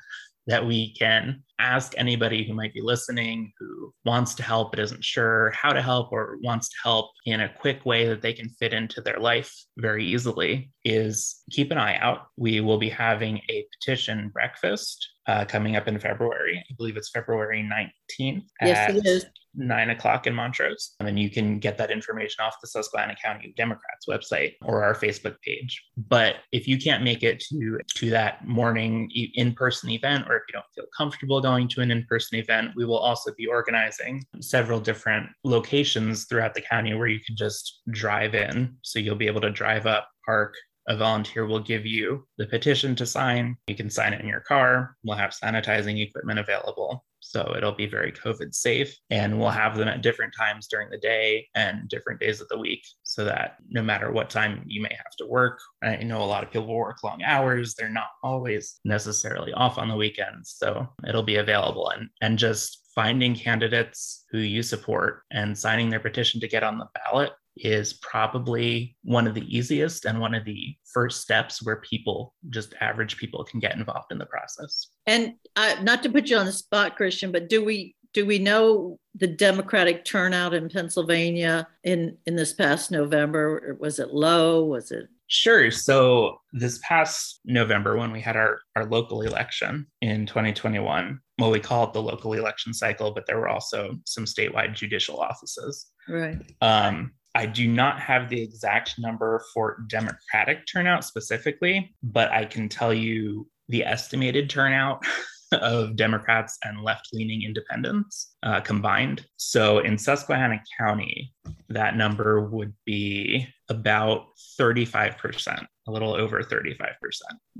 that 0.52 0.66
we 0.66 0.94
can 0.96 1.42
ask 1.60 1.94
anybody 1.96 2.44
who 2.44 2.54
might 2.54 2.74
be 2.74 2.82
listening 2.82 3.54
who 3.58 3.94
wants 4.04 4.34
to 4.34 4.44
help 4.44 4.72
but 4.72 4.82
isn't 4.82 5.02
sure 5.04 5.50
how 5.52 5.72
to 5.72 5.82
help 5.82 6.12
or 6.12 6.38
wants 6.44 6.68
to 6.68 6.76
help 6.84 7.10
in 7.26 7.40
a 7.40 7.54
quick 7.60 7.86
way 7.86 8.06
that 8.06 8.22
they 8.22 8.34
can 8.34 8.50
fit 8.60 8.74
into 8.74 9.00
their 9.00 9.18
life 9.18 9.56
very 9.78 10.04
easily 10.04 10.70
is 10.84 11.42
keep 11.52 11.72
an 11.72 11.78
eye 11.78 11.98
out. 12.02 12.24
We 12.36 12.60
will 12.60 12.78
be 12.78 12.90
having 12.90 13.38
a 13.50 13.66
petition 13.74 14.30
breakfast 14.34 15.08
uh, 15.26 15.46
coming 15.46 15.78
up 15.78 15.88
in 15.88 15.98
February. 16.00 16.58
I 16.58 16.74
believe 16.78 16.98
it's 16.98 17.12
February 17.12 17.64
19th 17.64 18.44
yes, 18.62 18.94
it 18.94 19.06
is. 19.06 19.26
Nine 19.56 19.90
o'clock 19.90 20.28
in 20.28 20.34
Montrose. 20.34 20.96
And 21.00 21.08
then 21.08 21.18
you 21.18 21.30
can 21.30 21.60
get 21.60 21.78
that 21.78 21.92
information 21.92 22.44
off 22.44 22.56
the 22.62 22.68
Susquehanna 22.68 23.16
County 23.24 23.54
Democrats 23.58 24.08
website 24.08 24.54
or 24.64 24.84
our 24.84 24.96
Facebook 24.96 25.36
page. 25.42 25.84
But 25.98 26.36
if 26.52 26.68
you 26.68 26.78
can't 26.78 27.04
make 27.04 27.24
it 27.24 27.40
to, 27.50 27.80
to 27.96 28.10
that 28.12 28.48
morning 28.48 29.10
in 29.36 29.54
person 29.54 29.90
event, 29.90 30.26
or 30.30 30.36
if 30.36 30.44
you 30.48 30.54
don't 30.54 30.66
feel 30.74 30.86
comfortable 30.96 31.42
going 31.42 31.68
to 31.70 31.82
an 31.82 31.92
in 31.92 32.06
person 32.08 32.40
event, 32.40 32.72
we 32.76 32.86
will 32.86 32.98
also 32.98 33.32
be 33.38 33.48
organizing 33.48 34.24
several 34.40 34.80
different 34.80 35.28
locations 35.44 36.26
throughout 36.26 36.54
the 36.54 36.62
county 36.62 36.94
where 36.94 37.08
you 37.08 37.20
can 37.20 37.36
just 37.36 37.82
drive 37.92 38.36
in. 38.36 38.76
So 38.82 39.00
you'll 39.00 39.16
be 39.16 39.28
able 39.28 39.42
to 39.42 39.52
drive 39.52 39.86
up, 39.86 40.10
park, 40.26 40.56
a 40.88 40.98
volunteer 40.98 41.46
will 41.46 41.60
give 41.60 41.86
you 41.86 42.28
the 42.38 42.48
petition 42.48 42.96
to 42.96 43.06
sign. 43.06 43.56
You 43.68 43.76
can 43.76 43.90
sign 43.90 44.14
it 44.14 44.22
in 44.22 44.28
your 44.28 44.42
car. 44.42 44.96
We'll 45.04 45.18
have 45.18 45.32
sanitizing 45.32 46.02
equipment 46.02 46.40
available. 46.40 47.06
So 47.32 47.54
it'll 47.56 47.72
be 47.72 47.86
very 47.86 48.12
COVID 48.12 48.54
safe. 48.54 48.94
And 49.10 49.40
we'll 49.40 49.50
have 49.50 49.78
them 49.78 49.88
at 49.88 50.02
different 50.02 50.34
times 50.38 50.68
during 50.68 50.90
the 50.90 50.98
day 50.98 51.48
and 51.56 51.88
different 51.88 52.20
days 52.20 52.42
of 52.42 52.50
the 52.50 52.58
week 52.58 52.86
so 53.04 53.24
that 53.24 53.56
no 53.70 53.82
matter 53.82 54.12
what 54.12 54.30
time 54.30 54.64
you 54.68 54.82
may 54.82 54.94
have 54.94 55.16
to 55.20 55.26
work, 55.26 55.60
I 55.82 55.98
know 55.98 56.22
a 56.22 56.26
lot 56.26 56.44
of 56.44 56.52
people 56.52 56.68
work 56.68 57.04
long 57.04 57.24
hours. 57.24 57.74
They're 57.74 57.90
not 57.90 58.10
always 58.22 58.80
necessarily 58.84 59.54
off 59.54 59.78
on 59.78 59.88
the 59.88 59.96
weekends. 59.96 60.56
So 60.58 60.88
it'll 61.08 61.24
be 61.24 61.38
available 61.38 61.90
and, 61.90 62.10
and 62.20 62.38
just 62.38 62.90
finding 62.94 63.34
candidates 63.34 64.26
who 64.32 64.40
you 64.40 64.62
support 64.62 65.22
and 65.32 65.58
signing 65.58 65.90
their 65.90 66.02
petition 66.02 66.42
to 66.42 66.48
get 66.48 66.64
on 66.64 66.78
the 66.78 66.88
ballot 66.94 67.32
is 67.58 67.94
probably 67.94 68.96
one 69.04 69.28
of 69.28 69.34
the 69.34 69.56
easiest 69.56 70.06
and 70.06 70.20
one 70.20 70.34
of 70.34 70.46
the 70.46 70.76
first 70.94 71.22
steps 71.22 71.64
where 71.64 71.78
people, 71.78 72.34
just 72.50 72.74
average 72.82 73.18
people, 73.18 73.44
can 73.44 73.60
get 73.60 73.76
involved 73.76 74.12
in 74.12 74.18
the 74.18 74.26
process. 74.26 74.88
And 75.06 75.36
uh, 75.56 75.76
not 75.82 76.04
to 76.04 76.10
put 76.10 76.30
you 76.30 76.38
on 76.38 76.46
the 76.46 76.52
spot, 76.52 76.96
Christian, 76.96 77.32
but 77.32 77.50
do 77.50 77.64
we 77.64 77.96
do 78.14 78.26
we 78.26 78.40
know 78.40 79.00
the 79.16 79.28
Democratic 79.28 80.04
turnout 80.04 80.54
in 80.54 80.70
Pennsylvania 80.70 81.68
in 81.84 82.18
in 82.26 82.36
this 82.36 82.54
past 82.54 82.92
November? 82.92 83.78
Was 83.80 84.00
it 84.00 84.14
low? 84.14 84.66
Was 84.66 84.92
it 84.92 85.08
Sure. 85.32 85.72
So 85.72 86.42
this 86.52 86.78
past 86.84 87.40
November, 87.46 87.96
when 87.96 88.12
we 88.12 88.20
had 88.20 88.36
our, 88.36 88.60
our 88.76 88.84
local 88.84 89.22
election 89.22 89.88
in 90.02 90.26
2021, 90.26 91.22
well, 91.40 91.52
we 91.52 91.62
call 91.62 91.86
it 91.86 91.94
the 91.94 92.02
local 92.02 92.34
election 92.34 92.74
cycle, 92.74 93.12
but 93.12 93.26
there 93.28 93.40
were 93.40 93.48
also 93.48 93.98
some 94.06 94.26
statewide 94.26 94.76
judicial 94.76 95.22
offices. 95.22 95.90
Right. 96.10 96.38
Um, 96.60 97.14
I 97.34 97.46
do 97.46 97.68
not 97.68 98.00
have 98.00 98.30
the 98.30 98.42
exact 98.42 98.96
number 99.00 99.44
for 99.54 99.84
Democratic 99.88 100.66
turnout 100.72 101.06
specifically, 101.06 101.96
but 102.04 102.32
I 102.32 102.46
can 102.46 102.68
tell 102.68 102.94
you 102.94 103.48
the 103.70 103.86
estimated 103.86 104.50
turnout 104.50 105.04
of 105.54 105.96
Democrats 105.96 106.58
and 106.64 106.84
left 106.84 107.10
leaning 107.14 107.44
independents 107.44 108.36
uh, 108.44 108.62
combined. 108.62 109.26
So 109.38 109.80
in 109.80 109.98
Susquehanna 109.98 110.62
County, 110.78 111.34
that 111.70 111.96
number 111.96 112.42
would 112.50 112.74
be 112.86 113.48
about 113.70 114.28
35%, 114.60 115.66
a 115.88 115.92
little 115.92 116.14
over 116.14 116.42
35%. 116.44 116.78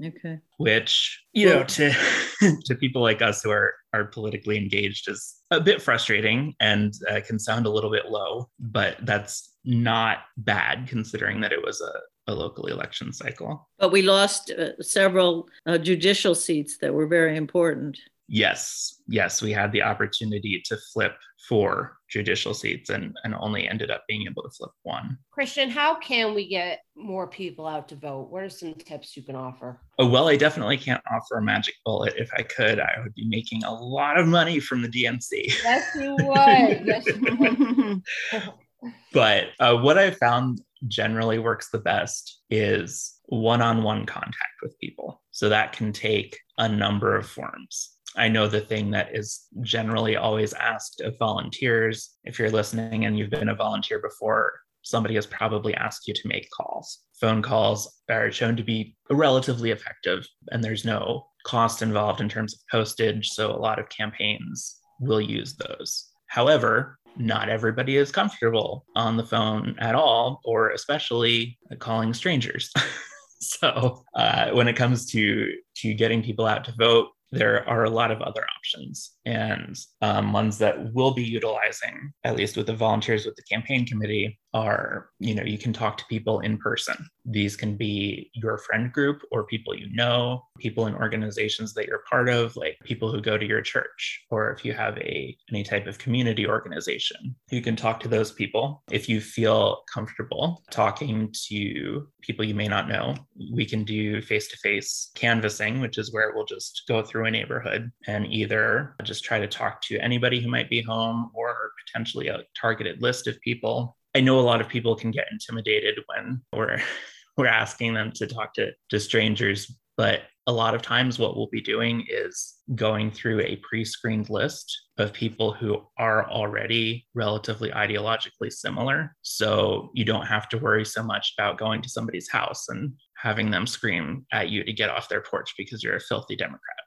Okay. 0.06 0.40
Which, 0.58 1.24
you 1.34 1.50
know, 1.50 1.64
to 1.64 1.92
to 2.66 2.76
people 2.76 3.02
like 3.02 3.22
us 3.22 3.42
who 3.42 3.50
are 3.50 3.74
are 3.94 4.06
politically 4.06 4.58
engaged 4.58 5.10
is 5.10 5.42
a 5.52 5.60
bit 5.60 5.82
frustrating 5.82 6.56
and 6.60 6.94
uh, 7.10 7.20
can 7.26 7.40
sound 7.40 7.66
a 7.66 7.70
little 7.70 7.92
bit 7.92 8.10
low, 8.10 8.50
but 8.60 8.98
that's 9.02 9.54
not 9.66 10.20
bad 10.38 10.88
considering 10.88 11.42
that 11.42 11.52
it 11.52 11.64
was 11.64 11.82
a, 11.82 12.32
a 12.32 12.34
local 12.34 12.68
election 12.68 13.12
cycle. 13.12 13.68
But 13.78 13.92
we 13.92 14.02
lost 14.02 14.52
uh, 14.52 14.82
several 14.82 15.50
uh, 15.66 15.78
judicial 15.78 16.36
seats 16.36 16.78
that 16.78 16.94
were 16.94 17.08
very 17.08 17.36
important. 17.36 18.00
Yes, 18.34 19.02
yes, 19.10 19.42
we 19.42 19.52
had 19.52 19.74
the 19.74 19.82
opportunity 19.82 20.62
to 20.64 20.78
flip 20.94 21.18
four 21.50 21.98
judicial 22.10 22.54
seats 22.54 22.90
and, 22.90 23.14
and 23.26 23.36
only 23.38 23.68
ended 23.68 23.92
up 23.92 24.06
being 24.08 24.26
able 24.26 24.42
to 24.44 24.50
flip 24.50 24.72
one. 24.84 25.18
Christian, 25.32 25.70
how 25.70 25.96
can 26.00 26.34
we 26.34 26.48
get 26.48 26.80
more 26.96 27.28
people 27.28 27.68
out 27.68 27.90
to 27.90 27.96
vote? 27.96 28.30
What 28.30 28.44
are 28.44 28.50
some 28.50 28.74
tips 28.76 29.18
you 29.18 29.24
can 29.24 29.36
offer? 29.36 29.82
Oh, 30.00 30.08
well, 30.08 30.30
I 30.30 30.38
definitely 30.38 30.78
can't 30.78 31.04
offer 31.14 31.40
a 31.40 31.42
magic 31.42 31.76
bullet. 31.84 32.14
If 32.16 32.32
I 32.34 32.44
could, 32.44 32.80
I 32.80 33.02
would 33.04 33.14
be 33.16 33.28
making 33.28 33.66
a 33.66 33.74
lot 33.74 34.18
of 34.18 34.28
money 34.28 34.62
from 34.62 34.82
the 34.82 34.88
DNC. 34.88 35.54
Yes, 35.62 35.94
you 36.00 36.16
would. 36.22 36.86
yes, 36.86 37.06
you 37.08 38.02
would. 38.82 38.92
but 39.12 39.48
uh, 39.60 39.76
what 39.76 39.98
I 39.98 40.12
found 40.12 40.62
generally 40.88 41.38
works 41.38 41.70
the 41.70 41.80
best 41.80 42.44
is 42.50 43.20
one 43.26 43.62
on 43.62 43.84
one 43.84 44.06
contact 44.06 44.56
with 44.64 44.80
people. 44.80 45.22
So 45.32 45.50
that 45.50 45.74
can 45.74 45.92
take 45.92 46.40
a 46.58 46.70
number 46.70 47.16
of 47.18 47.28
forms. 47.28 47.98
I 48.16 48.28
know 48.28 48.48
the 48.48 48.62
thing 48.62 48.92
that 48.92 49.16
is 49.16 49.48
generally 49.62 50.16
always 50.16 50.54
asked 50.54 51.02
of 51.02 51.18
volunteers, 51.18 52.12
if 52.24 52.38
you're 52.38 52.52
listening 52.52 53.06
and 53.06 53.18
you've 53.18 53.30
been 53.30 53.50
a 53.50 53.56
volunteer 53.56 54.00
before, 54.00 54.54
somebody 54.84 55.16
has 55.16 55.26
probably 55.26 55.74
asked 55.76 56.08
you 56.08 56.14
to 56.14 56.28
make 56.28 56.50
calls. 56.52 57.00
Phone 57.20 57.42
calls 57.42 58.02
are 58.10 58.32
shown 58.32 58.56
to 58.58 58.64
be 58.64 58.96
relatively 59.10 59.72
effective, 59.72 60.28
and 60.52 60.64
there's 60.64 60.86
no 60.86 61.28
cost 61.46 61.82
involved 61.82 62.22
in 62.22 62.30
terms 62.30 62.54
of 62.54 62.60
postage. 62.70 63.30
So 63.30 63.52
a 63.52 63.58
lot 63.58 63.80
of 63.80 63.90
campaigns 63.90 64.80
will 65.00 65.22
use 65.22 65.56
those. 65.56 66.10
However, 66.28 66.98
not 67.18 67.50
everybody 67.50 67.98
is 67.98 68.12
comfortable 68.12 68.86
on 68.96 69.18
the 69.18 69.26
phone 69.26 69.76
at 69.80 69.96
all, 69.96 70.42
or 70.46 70.70
especially 70.72 71.58
calling 71.80 72.14
strangers. 72.14 72.72
so 73.42 74.04
uh, 74.16 74.52
when 74.52 74.68
it 74.68 74.76
comes 74.76 75.06
to 75.12 75.54
to 75.78 75.94
getting 75.94 76.24
people 76.24 76.46
out 76.46 76.64
to 76.66 76.74
vote, 76.78 77.10
there 77.32 77.68
are 77.68 77.86
a 77.86 77.90
lot 77.90 78.12
of 78.12 78.22
other 78.22 78.46
options 78.58 79.14
and 79.26 79.78
um, 80.02 80.34
ones 80.34 80.58
that 80.58 80.94
we'll 80.94 81.14
be 81.14 81.24
utilizing 81.24 82.12
at 82.24 82.36
least 82.36 82.58
with 82.58 82.68
the 82.68 82.76
volunteers 82.76 83.26
with 83.26 83.36
the 83.36 83.44
campaign 83.44 83.86
committee 83.86 84.40
are 84.54 85.10
you 85.20 85.34
know 85.34 85.44
you 85.44 85.58
can 85.58 85.74
talk 85.74 85.98
to 85.98 86.06
people 86.06 86.40
in 86.42 86.58
person. 86.58 86.96
These 87.26 87.56
can 87.56 87.78
be 87.78 88.30
your 88.34 88.58
friend 88.58 88.92
group 88.92 89.22
or 89.32 89.46
people 89.46 89.76
you 89.76 89.88
know 89.94 90.44
people 90.60 90.88
in 90.88 90.96
organizations 90.96 91.74
that 91.74 91.88
you're 91.88 92.04
part 92.10 92.30
of 92.30 92.56
like 92.56 92.78
people 92.84 93.12
who 93.12 93.22
go 93.22 93.38
to 93.38 93.46
your 93.46 93.62
church 93.62 94.24
or 94.30 94.52
if 94.52 94.66
you 94.66 94.74
have 94.74 94.98
a 94.98 95.36
any 95.50 95.64
type 95.64 95.88
of 95.88 95.98
community 95.98 96.48
organization 96.48 97.36
you 97.50 97.62
can 97.62 97.76
talk 97.76 98.00
to 98.02 98.08
those 98.08 98.32
people. 98.32 98.84
If 98.92 99.08
you 99.08 99.22
feel 99.22 99.84
comfortable 99.94 100.64
talking 100.70 101.34
to 101.48 102.08
people 102.22 102.46
you 102.46 102.56
may 102.56 102.68
not 102.68 102.90
know 102.90 103.16
we 103.54 103.66
can 103.66 103.84
do 103.84 104.22
face-to-face 104.22 105.12
canvassing 105.16 105.80
which 105.80 105.98
is 105.98 106.14
where 106.14 106.34
we'll 106.34 106.46
just 106.46 106.84
go 106.88 107.02
through 107.02 107.26
a 107.26 107.32
neighborhood 107.32 107.92
and 108.08 108.28
either 108.28 108.96
just 109.12 109.24
try 109.24 109.40
to 109.40 109.48
talk 109.48 109.82
to 109.82 109.98
anybody 110.00 110.40
who 110.42 110.50
might 110.50 110.70
be 110.70 110.82
home 110.82 111.30
or 111.34 111.72
potentially 111.86 112.28
a 112.28 112.44
targeted 112.60 113.02
list 113.02 113.28
of 113.28 113.40
people 113.42 113.96
I 114.16 114.20
know 114.20 114.40
a 114.40 114.42
lot 114.42 114.62
of 114.62 114.68
people 114.68 114.96
can 114.96 115.12
get 115.12 115.28
intimidated 115.32 116.00
when 116.08 116.42
we're 116.54 116.82
we're 117.38 117.48
asking 117.48 117.94
them 117.94 118.12
to 118.12 118.28
talk 118.28 118.54
to, 118.56 118.72
to 118.90 119.00
strangers, 119.00 119.74
but 119.96 120.24
a 120.48 120.52
lot 120.52 120.76
of 120.76 120.82
times 120.82 121.18
what 121.18 121.38
we'll 121.38 121.48
be 121.48 121.62
doing 121.62 122.06
is 122.10 122.56
going 122.76 123.10
through 123.10 123.40
a 123.42 123.56
pre-screened 123.58 124.30
list 124.30 124.88
of 124.98 125.14
people 125.14 125.54
who 125.54 125.82
are 125.98 126.30
already 126.30 127.08
relatively 127.16 127.70
ideologically 127.70 128.52
similar. 128.52 129.16
So 129.22 129.92
you 129.94 130.04
don't 130.04 130.26
have 130.26 130.50
to 130.50 130.58
worry 130.58 130.84
so 130.84 131.04
much 131.04 131.34
about 131.38 131.58
going 131.58 131.82
to 131.84 131.90
somebody's 131.90 132.30
house 132.30 132.68
and 132.68 132.92
having 133.18 133.50
them 133.50 133.66
scream 133.66 134.26
at 134.34 134.50
you 134.50 134.66
to 134.66 134.74
get 134.74 134.90
off 134.90 135.08
their 135.08 135.22
porch 135.22 135.54
because 135.58 135.82
you're 135.82 135.96
a 135.96 136.02
filthy 136.02 136.36
Democrat. 136.36 136.81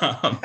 Um, 0.00 0.40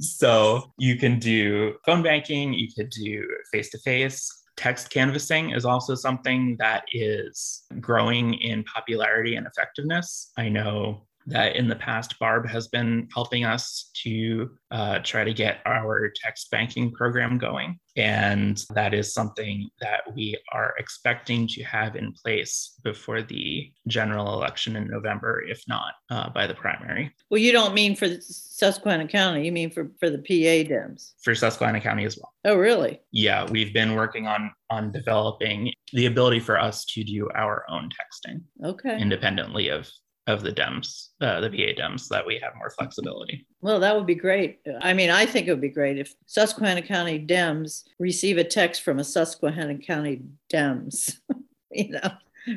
so 0.00 0.72
you 0.78 0.96
can 0.96 1.18
do 1.18 1.74
phone 1.84 2.02
banking, 2.02 2.52
you 2.52 2.68
could 2.74 2.90
do 2.90 3.26
face 3.52 3.70
to 3.70 3.78
face. 3.78 4.30
Text 4.56 4.90
canvassing 4.90 5.50
is 5.50 5.64
also 5.64 5.94
something 5.94 6.56
that 6.58 6.84
is 6.92 7.62
growing 7.80 8.34
in 8.34 8.64
popularity 8.64 9.36
and 9.36 9.46
effectiveness. 9.46 10.32
I 10.36 10.48
know 10.48 11.07
that 11.28 11.56
in 11.56 11.68
the 11.68 11.76
past, 11.76 12.18
Barb 12.18 12.48
has 12.48 12.68
been 12.68 13.08
helping 13.14 13.44
us 13.44 13.90
to 14.02 14.50
uh, 14.70 14.98
try 15.00 15.24
to 15.24 15.32
get 15.32 15.60
our 15.66 16.10
text 16.22 16.50
banking 16.50 16.92
program 16.92 17.38
going. 17.38 17.78
And 17.96 18.62
that 18.74 18.94
is 18.94 19.12
something 19.12 19.68
that 19.80 20.02
we 20.14 20.38
are 20.52 20.74
expecting 20.78 21.48
to 21.48 21.62
have 21.64 21.96
in 21.96 22.12
place 22.12 22.78
before 22.84 23.22
the 23.22 23.72
general 23.88 24.34
election 24.34 24.76
in 24.76 24.88
November, 24.88 25.42
if 25.42 25.62
not 25.66 25.94
uh, 26.10 26.30
by 26.30 26.46
the 26.46 26.54
primary. 26.54 27.12
Well, 27.28 27.40
you 27.40 27.52
don't 27.52 27.74
mean 27.74 27.96
for 27.96 28.08
Susquehanna 28.20 29.08
County, 29.08 29.44
you 29.44 29.52
mean 29.52 29.70
for, 29.70 29.90
for 29.98 30.10
the 30.10 30.18
PA 30.18 30.68
Dems? 30.70 31.14
For 31.22 31.34
Susquehanna 31.34 31.80
County 31.80 32.04
as 32.04 32.16
well. 32.16 32.32
Oh, 32.44 32.56
really? 32.56 33.00
Yeah, 33.10 33.50
we've 33.50 33.74
been 33.74 33.94
working 33.94 34.26
on 34.26 34.52
on 34.70 34.92
developing 34.92 35.72
the 35.92 36.06
ability 36.06 36.40
for 36.40 36.60
us 36.60 36.84
to 36.84 37.02
do 37.02 37.28
our 37.34 37.64
own 37.70 37.88
texting. 37.88 38.42
Okay. 38.62 39.00
Independently 39.00 39.68
of 39.68 39.90
of 40.28 40.42
the 40.42 40.52
DEMS, 40.52 41.10
uh, 41.22 41.40
the 41.40 41.48
PA 41.48 41.72
DEMS, 41.74 42.06
so 42.06 42.14
that 42.14 42.26
we 42.26 42.38
have 42.42 42.54
more 42.56 42.70
flexibility. 42.70 43.46
Well, 43.62 43.80
that 43.80 43.96
would 43.96 44.06
be 44.06 44.14
great. 44.14 44.60
I 44.82 44.92
mean, 44.92 45.10
I 45.10 45.24
think 45.24 45.48
it 45.48 45.50
would 45.50 45.60
be 45.60 45.70
great 45.70 45.98
if 45.98 46.14
Susquehanna 46.26 46.82
County 46.82 47.18
DEMS 47.18 47.84
receive 47.98 48.36
a 48.36 48.44
text 48.44 48.82
from 48.82 48.98
a 48.98 49.04
Susquehanna 49.04 49.78
County 49.78 50.20
DEMS, 50.50 51.20
you 51.72 51.88
know, 51.88 52.10